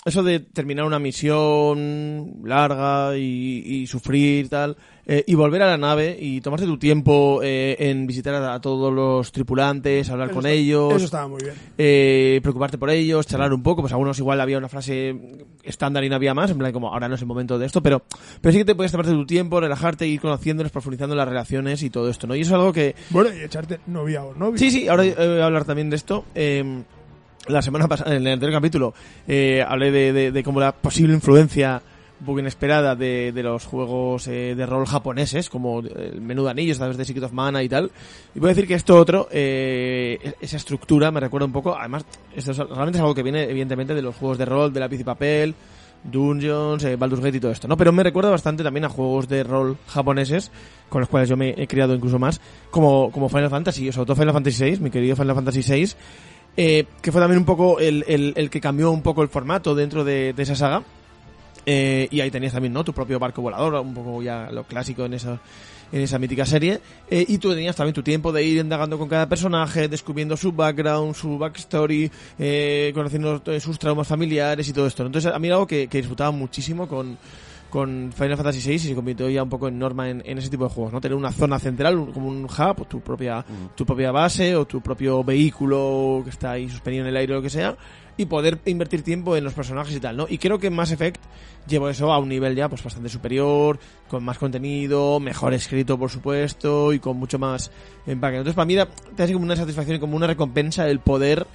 [0.07, 5.77] eso de terminar una misión larga y, y sufrir tal, eh, y volver a la
[5.77, 10.35] nave y tomarte tu tiempo eh, en visitar a, a todos los tripulantes, hablar Eso
[10.35, 11.55] con está- ellos, Eso estaba muy bien.
[11.79, 15.15] eh, preocuparte por ellos, charlar un poco, pues algunos igual había una frase
[15.63, 17.83] estándar y no había más, en plan como ahora no es el momento de esto,
[17.83, 18.03] pero,
[18.41, 21.91] pero sí que te puedes tomarte tu tiempo, relajarte, ir conociéndolos, profundizando las relaciones y
[21.91, 22.35] todo esto, ¿no?
[22.37, 24.59] Y eso es algo que, Bueno, y echarte novia o novio.
[24.59, 26.25] Sí, sí, ahora eh, voy a hablar también de esto.
[26.35, 26.83] Eh,
[27.49, 28.95] la semana pasada, en el anterior capítulo,
[29.27, 31.81] eh, hablé de, de, de cómo la posible influencia
[32.21, 36.51] un poco inesperada de, de los juegos eh, de rol japoneses, como el menú de
[36.51, 37.91] anillos a través de Secret of Mana y tal.
[38.35, 42.05] Y voy a decir que esto otro, eh, esa estructura me recuerda un poco, además,
[42.37, 45.01] esto es, realmente es algo que viene evidentemente de los juegos de rol, de lápiz
[45.01, 45.55] y papel,
[46.05, 47.77] Dungeons, eh, Baldur's Gate y todo esto, ¿no?
[47.77, 50.51] Pero me recuerda bastante también a juegos de rol japoneses,
[50.89, 52.41] con los cuales yo me he criado incluso más,
[52.71, 55.93] como, como Final Fantasy, sobre todo Final Fantasy VI, mi querido Final Fantasy VI,
[56.57, 60.05] eh, que fue también un poco el, el, que cambió un poco el formato dentro
[60.05, 60.83] de, de esa saga.
[61.67, 62.85] Eh, y ahí tenías también, ¿no?
[62.85, 65.41] Tu propio barco volador, un poco ya lo clásico en esa,
[65.93, 66.81] en esa mítica serie.
[67.11, 70.53] Eh, y tú tenías también tu tiempo de ir indagando con cada personaje, descubriendo su
[70.53, 75.05] background, su backstory, eh, conociendo eh, sus traumas familiares y todo esto.
[75.05, 77.19] Entonces, a mí era algo que, que disfrutaba muchísimo con,
[77.69, 80.49] con Final Fantasy VI y se convirtió ya un poco en norma en, en ese
[80.49, 81.01] tipo de juegos, ¿no?
[81.01, 83.45] Tener una zona central, un- como un hub, tu propia,
[83.77, 87.37] tu propia base o tu propio vehículo que está ahí suspendido en el aire o
[87.37, 87.77] lo que sea,
[88.21, 90.27] y poder invertir tiempo en los personajes y tal, ¿no?
[90.29, 91.21] Y creo que Mass Effect
[91.67, 96.11] llevó eso a un nivel ya pues bastante superior, con más contenido, mejor escrito por
[96.11, 97.71] supuesto, y con mucho más
[98.07, 98.37] empaque.
[98.37, 101.47] Entonces para mí era, te hace como una satisfacción y como una recompensa el poder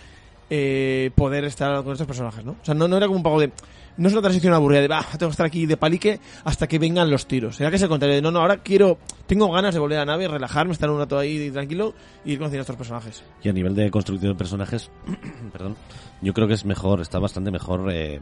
[0.49, 2.51] eh, poder estar con estos personajes, ¿no?
[2.51, 3.51] O sea, no, no era como un poco de...
[3.97, 6.79] No es una transición aburrida de, va, tengo que estar aquí de palique hasta que
[6.79, 7.59] vengan los tiros.
[7.61, 10.01] Era que es el contrario de, no, no, ahora quiero, tengo ganas de volver a
[10.05, 11.93] la nave, relajarme, estar un rato ahí tranquilo
[12.25, 13.23] y ir conociendo a estos personajes.
[13.41, 14.89] Y a nivel de construcción de personajes,
[15.53, 15.75] perdón,
[16.21, 18.19] yo creo que es mejor, está bastante mejor eh,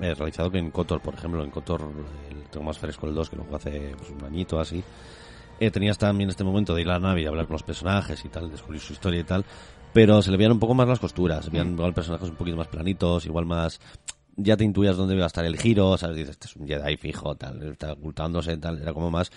[0.00, 1.42] eh, realizado que en KOTOR, por ejemplo.
[1.42, 1.80] En KOTOR
[2.30, 4.82] el- tengo más fresco el 2, que lo jugué hace pues, un añito así.
[5.58, 8.24] Eh, tenías también este momento de ir a la nave y hablar con los personajes
[8.24, 9.44] y tal, descubrir su historia y tal.
[9.92, 12.68] Pero se le veían un poco más las costuras, veían igual personajes un poquito más
[12.68, 13.80] planitos, igual más...
[14.36, 16.16] Ya te intuías dónde iba a estar el giro, ¿sabes?
[16.16, 19.30] Dices, este es un Jedi fijo, tal, está ocultándose, tal, era como más...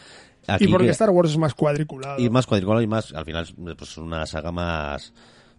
[0.48, 3.26] Aquí y porque que- Star Wars es más cuadriculado, y más cuadriculado y más, al
[3.26, 3.46] final,
[3.78, 5.14] pues una saga más,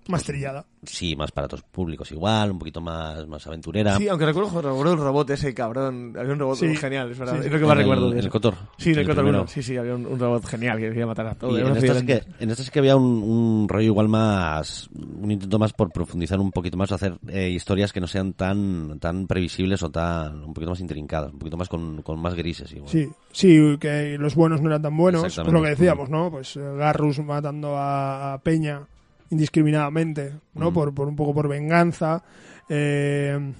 [0.08, 0.64] más trillada.
[0.82, 3.96] sí, más para otros públicos igual, un poquito más, más aventurera.
[3.98, 6.74] Sí, aunque recuerdo, recuerdo el robot ese cabrón, había un robot Sí.
[6.76, 7.46] genial, es verdad, Sí, sí.
[7.46, 8.54] es lo que más En el- recuerdo de el Kotor.
[8.78, 9.46] Sí, en el El Kotor primero.
[9.46, 11.58] Sí, sí, había un, un robot genial que quería matar a todos.
[11.60, 15.30] En esta, sí que, en esta sí que había un, un rollo igual más, un
[15.30, 19.26] intento más por profundizar un poquito más, hacer eh, historias que no sean tan tan
[19.26, 22.88] previsibles o tan, un poquito más intrincadas, un poquito más con, con más grises igual.
[22.90, 25.20] Sí, sí, que los buenos no eran tan buenos.
[25.22, 25.60] Pues Exactamente.
[25.60, 26.30] lo que decíamos, ¿no?
[26.30, 28.86] Pues eh, Garrus matando a, a Peña
[29.30, 30.70] indiscriminadamente, ¿no?
[30.70, 30.74] Mm.
[30.74, 32.22] Por, por un poco por venganza.
[32.68, 33.52] Eh,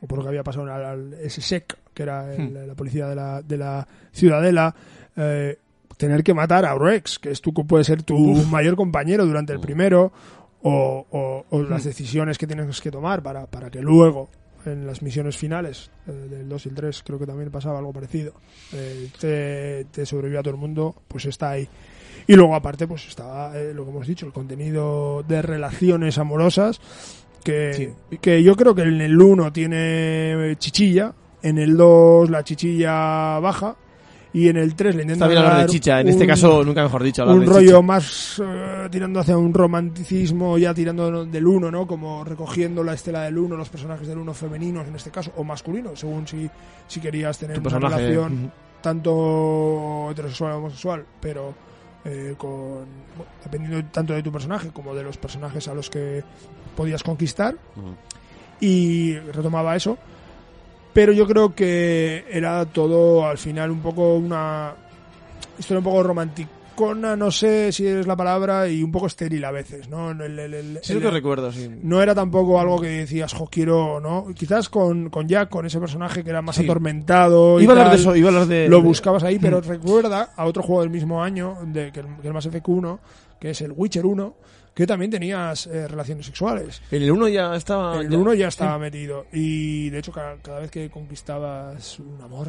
[0.00, 2.66] o por lo que había pasado al, al SSEC, que era el- Hmm.
[2.68, 4.74] la policía de la, de la ciudadela.
[5.16, 5.58] eh,
[5.98, 9.60] tener que matar a Rex, que es tu, puede ser tu mayor compañero durante el
[9.60, 10.10] primero,
[10.62, 14.28] o, o- o las decisiones que tienes que tomar para, para que luego,
[14.64, 17.92] en las misiones finales eh, del 2 y el 3, creo que también pasaba algo
[17.92, 18.32] parecido,
[18.72, 21.68] eh, te, te sobrevive a todo el mundo, pues está ahí.
[22.26, 26.80] Y luego, aparte, pues estaba eh, lo que hemos dicho, el contenido de relaciones amorosas,
[27.44, 31.12] que, que yo creo que en el 1 tiene chichilla,
[31.42, 33.74] en el 2 la chichilla baja,
[34.34, 36.64] y en el 3 le Está intentan bien hablar de chicha, en un- este caso
[36.64, 37.22] nunca mejor dicho.
[37.26, 37.82] un de rollo chicha.
[37.82, 41.86] más eh, tirando hacia un romanticismo, ya tirando del uno, ¿no?
[41.86, 45.44] Como recogiendo la estela del uno, los personajes del uno femeninos en este caso, o
[45.44, 46.48] masculinos, según si,
[46.86, 51.54] si querías tener una relación tanto heterosexual o homosexual, pero
[52.04, 52.84] eh, con
[53.16, 56.24] bueno, dependiendo tanto de tu personaje como de los personajes a los que
[56.76, 57.56] podías conquistar
[58.60, 59.98] y retomaba eso.
[60.92, 64.74] Pero yo creo que era todo al final un poco una
[65.58, 66.02] historia un poco
[66.76, 70.10] romanticona, no sé si es la palabra, y un poco estéril a veces, ¿no?
[70.10, 71.70] El- el- el- Sí, lo recuerdo, sí.
[71.82, 74.26] no era tampoco algo que decías, jo, quiero, ¿no?
[74.34, 76.64] Quizás con, con Jack, con ese personaje que era más Sí.
[76.64, 78.68] atormentado y Iba a hablar de tal, eso, iba a hablar de...
[78.68, 82.28] lo de- buscabas ahí, pero recuerda a otro juego del mismo año, de, que, que
[82.28, 83.00] el Mass Effect 1,
[83.40, 84.34] que es el Witcher 1,
[84.74, 86.80] que también tenías eh, relaciones sexuales.
[86.90, 88.00] En el 1 ya estaba...
[88.00, 89.26] El 1 ya estaba metido.
[89.32, 92.48] Y de hecho, cada, cada vez que conquistabas un amor,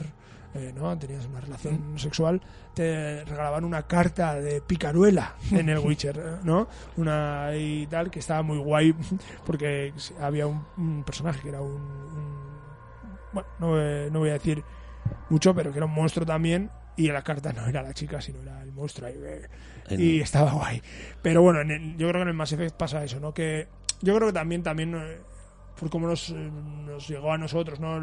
[0.56, 0.98] eh, ¿no?
[0.98, 2.42] Tenías una relación sexual,
[2.74, 6.68] te regalaban una carta de picaruela en el Witcher, ¿no?
[6.98, 8.96] Una y tal, que estaba muy guay,
[9.46, 11.72] porque había un, un personaje que era un.
[11.82, 12.54] un-
[13.34, 14.64] bueno, no, eh, no voy a decir
[15.30, 16.70] mucho, pero que era un monstruo también.
[16.96, 19.10] Y la carta no era la chica, sino era el monstruo.
[19.10, 19.48] eh,
[19.98, 20.80] y estaba guay.
[21.24, 23.34] Pero bueno, en el- yo creo que en el Mass Effect pasa eso, ¿no?
[23.34, 23.68] Que
[24.04, 25.18] yo creo que también, también eh,
[25.80, 28.00] por cómo nos, nos llegó a nosotros, ¿no?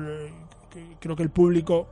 [1.00, 1.88] Creo que el público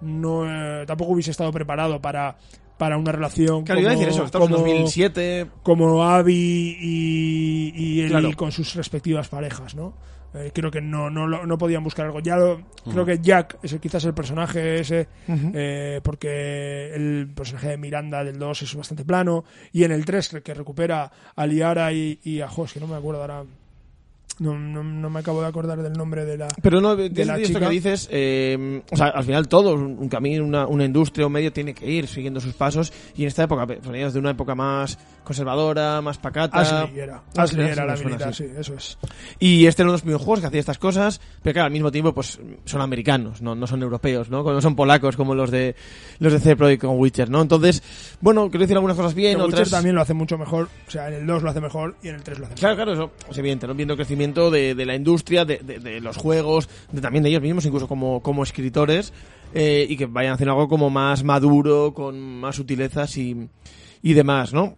[0.00, 2.36] no eh, tampoco hubiese estado preparado para,
[2.78, 5.46] para una relación Claro, como, iba a decir eso, estamos en como- 2007...
[5.62, 7.72] como Abby y,
[8.04, 8.30] y Claro.
[8.36, 9.94] con sus respectivas parejas, ¿no?
[10.36, 12.18] Eh, creo que no, no, no podían buscar algo.
[12.18, 17.68] Ya lo, creo que Jack es el- quizás el personaje ese, eh, porque el personaje
[17.68, 21.92] de Miranda del 2 es bastante plano, y en el 3 que recupera a Liara
[21.92, 23.44] y, y a Jos, que no me acuerdo ahora,
[24.38, 26.48] no, no, no me acabo de acordar del nombre de la...
[26.60, 27.60] Pero no, de, de la esto chica.
[27.60, 31.52] que dices, eh, o sea, al final todo, un, camino, una, una industria, un medio
[31.52, 34.98] tiene que ir siguiendo sus pasos y en esta época, veníamos de una época más
[35.22, 36.60] conservadora, más pacata.
[36.60, 38.46] Ashley era, Ashley Ashley, era la militar, sí.
[38.58, 38.98] eso es.
[39.38, 41.72] Y este era uno de los primeros juegos que hacía estas cosas, pero claro, al
[41.72, 44.42] mismo tiempo, pues son americanos, no, no son europeos, ¿no?
[44.42, 45.76] No son polacos como los de
[46.18, 47.40] los de CD Projekt con Witcher, ¿no?
[47.40, 47.82] Entonces,
[48.20, 49.70] bueno, quiero decir algunas cosas bien, Witcher otras.
[49.70, 52.16] también lo hace mucho mejor, o sea, en el 2 lo hace mejor y en
[52.16, 52.60] el 3 lo hace mejor.
[52.60, 53.74] Claro, claro, eso es evidente, ¿no?
[53.74, 54.23] Viendo crecimiento
[54.74, 58.20] de la industria, de, de- de los juegos, de también de ellos mismos, incluso como,
[58.22, 59.12] como escritores,
[59.54, 63.48] eh, y que vayan haciendo algo como más maduro, con más sutilezas y,
[64.02, 64.76] y demás, ¿no?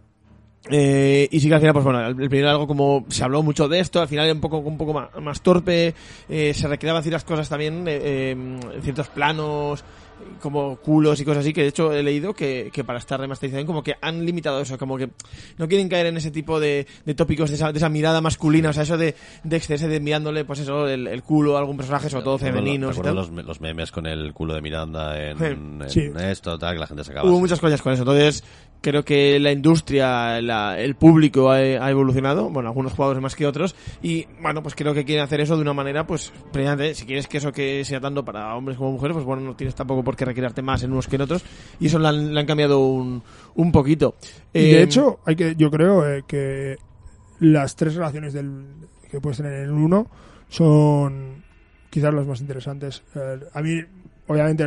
[0.69, 3.67] Eh, y sí que al final, pues bueno, el primero algo como se habló mucho
[3.67, 5.93] de esto, al final era un poco, un poco más, más torpe,
[6.29, 9.83] eh, se recreaban ciertas cosas también, eh, en ciertos planos,
[10.41, 13.67] como culos y cosas así, que de hecho he leído que, que para esta remasterización
[13.67, 15.09] como que han limitado eso, como que
[15.57, 18.69] no quieren caer en ese tipo de, de tópicos, de esa, de esa mirada masculina,
[18.69, 21.77] o sea, eso de, de excederse de mirándole, pues eso, el, el culo a algún
[21.77, 22.49] personaje, sobre todo y
[22.97, 23.35] Recuerdo tal.
[23.35, 27.03] los, los memes con el culo de Miranda en, en esto, tal, que la gente
[27.03, 27.29] se acaba.
[27.29, 28.01] Hubo muchas cosas con eso.
[28.01, 28.43] Entonces,
[28.81, 32.49] creo que la industria, la- el público ha, ha evolucionado.
[32.49, 33.75] Bueno, algunos jugadores más que otros.
[34.01, 37.27] Y, bueno, pues creo que quieren hacer eso de una manera, pues, precisamente, si quieres
[37.27, 40.15] que eso que sea tanto para hombres como mujeres, pues bueno, no tienes tampoco por
[40.15, 41.43] qué requerirte más en unos que en otros.
[41.79, 43.21] Y eso le han, le han cambiado un,
[43.55, 44.15] un poquito.
[44.53, 46.77] Y de Eh, hecho, hay que, yo creo eh, que
[47.39, 48.63] las tres relaciones del,
[49.11, 50.07] que puedes tener en uno
[50.49, 51.43] son
[51.89, 53.03] quizás las más interesantes.
[53.15, 53.79] Eh, a mí,
[54.27, 54.65] obviamente,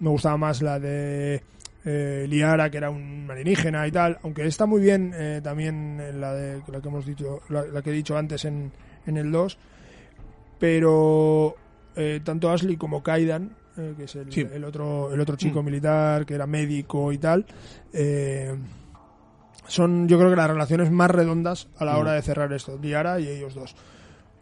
[0.00, 1.42] me gustaba más la de
[1.84, 6.12] eh, Liara, que era un alienígena y tal, aunque está muy bien eh, también eh,
[6.12, 8.70] la, de, la que hemos dicho, la, la que he dicho antes en,
[9.06, 9.58] en el 2,
[10.58, 11.54] pero
[11.96, 13.56] eh, tanto Ashley como Kaidan,
[13.96, 14.46] que es el, Sí.
[14.52, 15.64] el otro, el otro chico Mm.
[15.64, 17.46] militar, que era médico y tal,
[17.94, 18.54] eh,
[19.66, 21.98] son yo creo que las relaciones más redondas a la Mm.
[21.98, 23.74] hora de cerrar esto, Liara y ellos dos.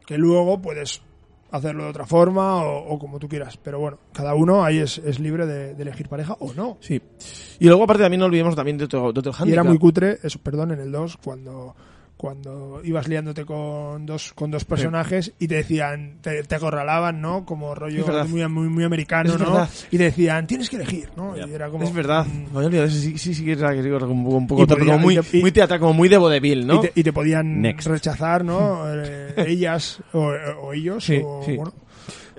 [0.06, 1.02] Que luego puedes
[1.50, 4.98] hacerlo de otra forma o, o como tú quieras, pero bueno, cada uno ahí es,
[4.98, 6.76] es libre de, de elegir pareja o no.
[6.80, 7.00] Sí.
[7.58, 10.18] Y luego, aparte, también no olvidemos también de otro, de otro Y era muy cutre,
[10.22, 11.74] eso, perdón, en el 2, cuando,
[12.18, 17.46] cuando ibas liándote con dos, con dos personajes y te decían, te, te acorralaban, ¿no?
[17.46, 19.66] Como rollo muy, muy, muy americano, ¿no?
[19.92, 21.36] Y te decían, tienes que elegir, ¿no?
[21.36, 21.46] Ya.
[21.46, 22.26] Y era como, Es verdad.
[22.26, 22.88] mm.
[22.90, 25.92] Sí, sí, sí, era que como un poco podía- como muy, y muy teatral, como
[25.94, 26.74] muy de vodevil, ¿no?
[26.74, 27.86] y, te, y te podían Next.
[27.86, 28.82] rechazar, ¿no?
[28.98, 31.04] Eh, ellas o, o ellos.
[31.04, 31.40] Sí, o.
[31.46, 31.72] Bueno,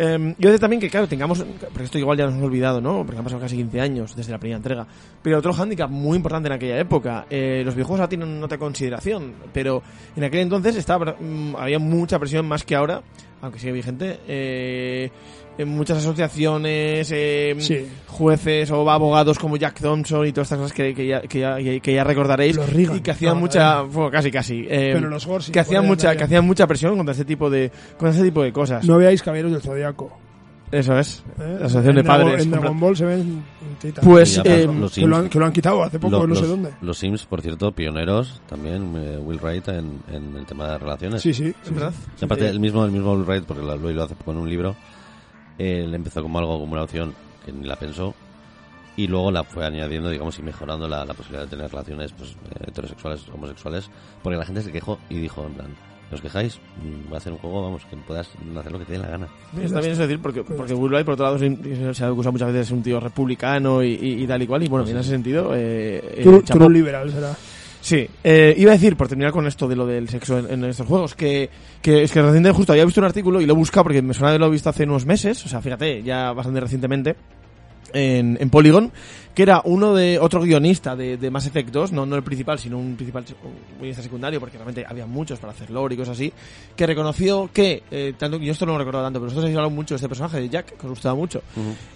[0.02, 3.06] Eh, yo de también que, claro, tengamos, porque esto igual ya nos hemos olvidado, ¿no?
[3.06, 4.88] Porque han pasado casi 15 años desde la primera entrega.
[5.22, 9.34] Pero otro hándicap muy importante en aquella época, eh, los videojuegos ahora tienen otra consideración,
[9.52, 9.84] pero
[10.16, 13.04] en aquel entonces estaba, mm, había mucha presión más que ahora,
[13.42, 15.10] aunque sigue vigente, eh,
[15.58, 17.86] en muchas asociaciones, eh, Sí.
[18.08, 21.58] jueces o abogados como Jack Thompson y todas estas cosas que, que ya, que, ya,
[21.82, 22.98] que ya recordaréis Los Reagan.
[22.98, 26.16] y que hacían No, mucha, bueno, casi casi, eh, pero los Gorsi que hacían mucha,
[26.16, 28.86] que hacían mucha presión contra este tipo de, contra este tipo de cosas.
[28.88, 30.12] No veáis Caballeros del Zodiaco.
[30.72, 31.24] Eso es.
[31.40, 31.58] ¿eh?
[31.60, 32.44] La asociación de En Dragon- padres.
[32.46, 33.44] En Dragon Ball se ven.
[34.04, 36.42] Pues, eh, que, lo han, Sims, que lo han quitado hace poco, lo- no sé
[36.42, 36.74] los- dónde.
[36.82, 41.22] Los Sims, por cierto, pioneros también, eh, Will Wright en, en el tema de relaciones.
[41.22, 41.46] Sí, sí.
[41.46, 41.94] es sí, verdad.
[42.18, 42.26] sí.
[42.26, 44.50] Aparte, el mismo, el mismo Will Wright, porque lo, lo hizo hace poco en un
[44.50, 44.76] libro,
[45.58, 47.14] él empezó como algo, como una opción
[47.46, 48.14] que ni la pensó,
[48.96, 52.32] y luego la fue añadiendo, digamos, y mejorando la, la posibilidad de tener relaciones pues,
[52.32, 53.90] eh, heterosexuales, homosexuales,
[54.22, 55.68] porque la gente se quejó y dijo, en plan,
[56.12, 56.58] ¿os quejáis?
[56.82, 59.08] Mm, Voy a hacer un juego, vamos, que puedas hacer lo que te dé la
[59.10, 59.28] gana.
[59.62, 62.32] Está bien eso decir, porque, Pues porque Will Wright, por otro lado, se, ha acusado
[62.32, 64.88] muchas veces de ser un tío republicano y, y- y tal y cual, y bueno,
[64.88, 66.60] en ese sentido, eh, eh, True, chapó.
[66.66, 67.36] true liberal será.
[67.82, 70.66] Sí, eh, iba a decir, por terminar con esto de lo del sexo en, en
[70.66, 71.50] estos juegos, que,
[71.82, 74.14] que es que recientemente justo había visto un artículo y lo he buscado porque me
[74.14, 77.16] suena de lo he visto hace unos meses, o sea, fíjate, ya bastante recientemente,
[77.94, 78.92] en, en Polygon,
[79.34, 82.60] que era uno de otro guionista de, de Mass Effect 2, no, no el principal,
[82.60, 86.16] sino un principal un guionista secundario, porque realmente había muchos para hacer lore y cosas
[86.16, 86.32] así,
[86.76, 89.76] que reconoció que, eh, tanto, yo esto no lo recuerdo tanto, pero vosotros habéis hablado
[89.76, 91.42] mucho de este personaje, de Jack, que os gustaba mucho,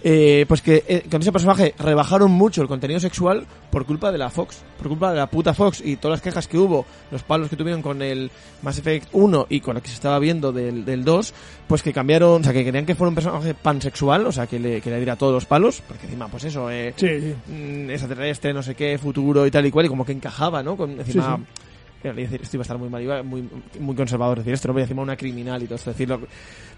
[0.02, 4.18] eh, pues que eh, con ese personaje rebajaron mucho el contenido sexual por culpa de
[4.18, 7.22] la Fox, por culpa de la puta Fox y todas las quejas que hubo, los
[7.22, 8.30] palos que tuvieron con el
[8.62, 11.34] Mass Effect 1 y con lo que se estaba viendo del, del 2,
[11.66, 14.58] pues que cambiaron, o sea, que querían que fuera un personaje pansexual, o sea, que
[14.58, 17.52] le, que le diera todos los palos, porque encima, pues eso, eh, Sí, sí.
[17.52, 20.76] mm, extraterrestre, no sé qué, futuro y tal y cual, y como que encajaba, ¿no?
[20.76, 21.36] Con encima.
[22.02, 23.48] Sí, decir, esto iba a estar muy mal, iba muy,
[23.80, 26.20] muy conservador decir esto, no voy a decir una criminal y todo esto, decirlo.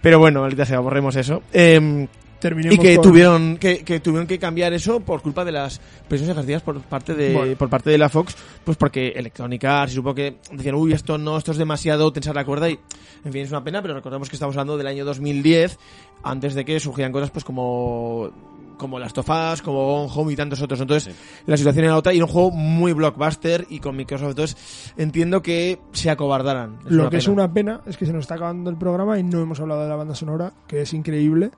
[0.01, 1.43] Pero bueno, ahorita se borremos eso.
[1.53, 2.07] Em,
[2.39, 5.81] Terminemos y que con- tuvieron que, que tuvieron que cambiar eso por culpa de las
[6.07, 7.57] presiones ejercidas por parte de Bueno.
[7.57, 11.17] por parte de la Fox pues porque Electronic Arts y supongo que decían uy esto
[11.17, 12.79] no esto es demasiado tensar la cuerda y
[13.25, 15.79] en fin es una pena pero recordemos que estamos hablando del año 2010
[16.25, 18.31] antes de que surgieran cosas pues como
[18.77, 20.81] como Last of Us, como Gone Home y tantos otros.
[20.81, 21.15] Entonces,
[21.47, 24.31] la situación era otra y era un juego muy blockbuster y con Microsoft.
[24.31, 26.79] Entonces, entiendo que se acobardaran.
[26.87, 29.23] Es Lo que es una pena es que se nos está acabando el programa y
[29.23, 31.51] no hemos hablado de la banda sonora, que es increíble.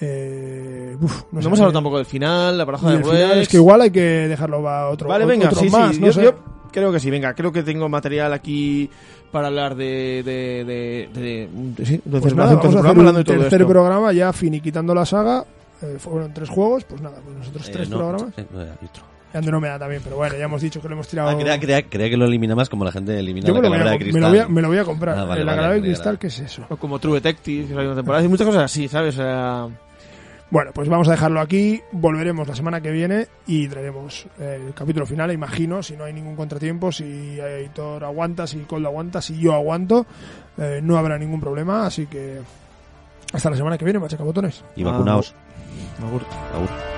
[0.00, 3.38] Eh, uf, No, sé hemos qué- hablado tampoco del final, la baraja y de final
[3.38, 6.00] es que igual hay que dejarlo para otro, Vale, otro- venga, otro sí, más, sí.
[6.00, 6.22] no yo, sé.
[6.22, 6.34] yo
[6.70, 8.90] creo que sí, venga, creo que tengo material aquí
[9.32, 10.22] para hablar de.
[10.22, 13.38] de, de, de, de- sí, entonces Pues nada, vamos a hacer hablando un de todo
[13.38, 13.72] tercer esto.
[13.72, 15.44] programa ya finiquitando la saga.
[15.82, 18.38] Eh, fueron tres juegos, pues nada, pues nosotros Eh, tres no, programas.
[18.38, 19.02] eh, no, hay otro.
[19.34, 21.28] Y Andrómeda también, pero bueno, ya hemos dicho que lo hemos tirado.
[21.28, 23.62] Ah, creía, creía- creía que lo elimina más como la gente elimina Yo la me
[23.64, 24.22] lo, voy a, calavera de me, cristal.
[24.22, 25.14] lo voy a, me lo voy a comprar.
[25.18, 26.18] Ah, vale, vale, agradable vale, cristal.
[26.18, 26.64] ¿qué es eso?
[26.70, 28.22] O como True Detective, la temporada.
[28.22, 29.14] Hay muchas cosas así, ¿sabes?
[29.14, 29.68] O sea,
[30.48, 31.82] Bueno, pues vamos a dejarlo aquí.
[31.92, 36.36] Volveremos la semana que viene y traeremos el capítulo final, imagino, si no hay ningún
[36.36, 40.06] contratiempo, si Aitor aguanta, si Cold aguanta, si yo aguanto,
[40.56, 41.84] eh, no habrá ningún problema.
[41.84, 42.38] Así que
[43.32, 44.64] hasta la semana que viene, machaca botones.
[44.76, 45.34] Y vacunaos.
[46.02, 46.22] Agur.
[46.54, 46.95] Agur.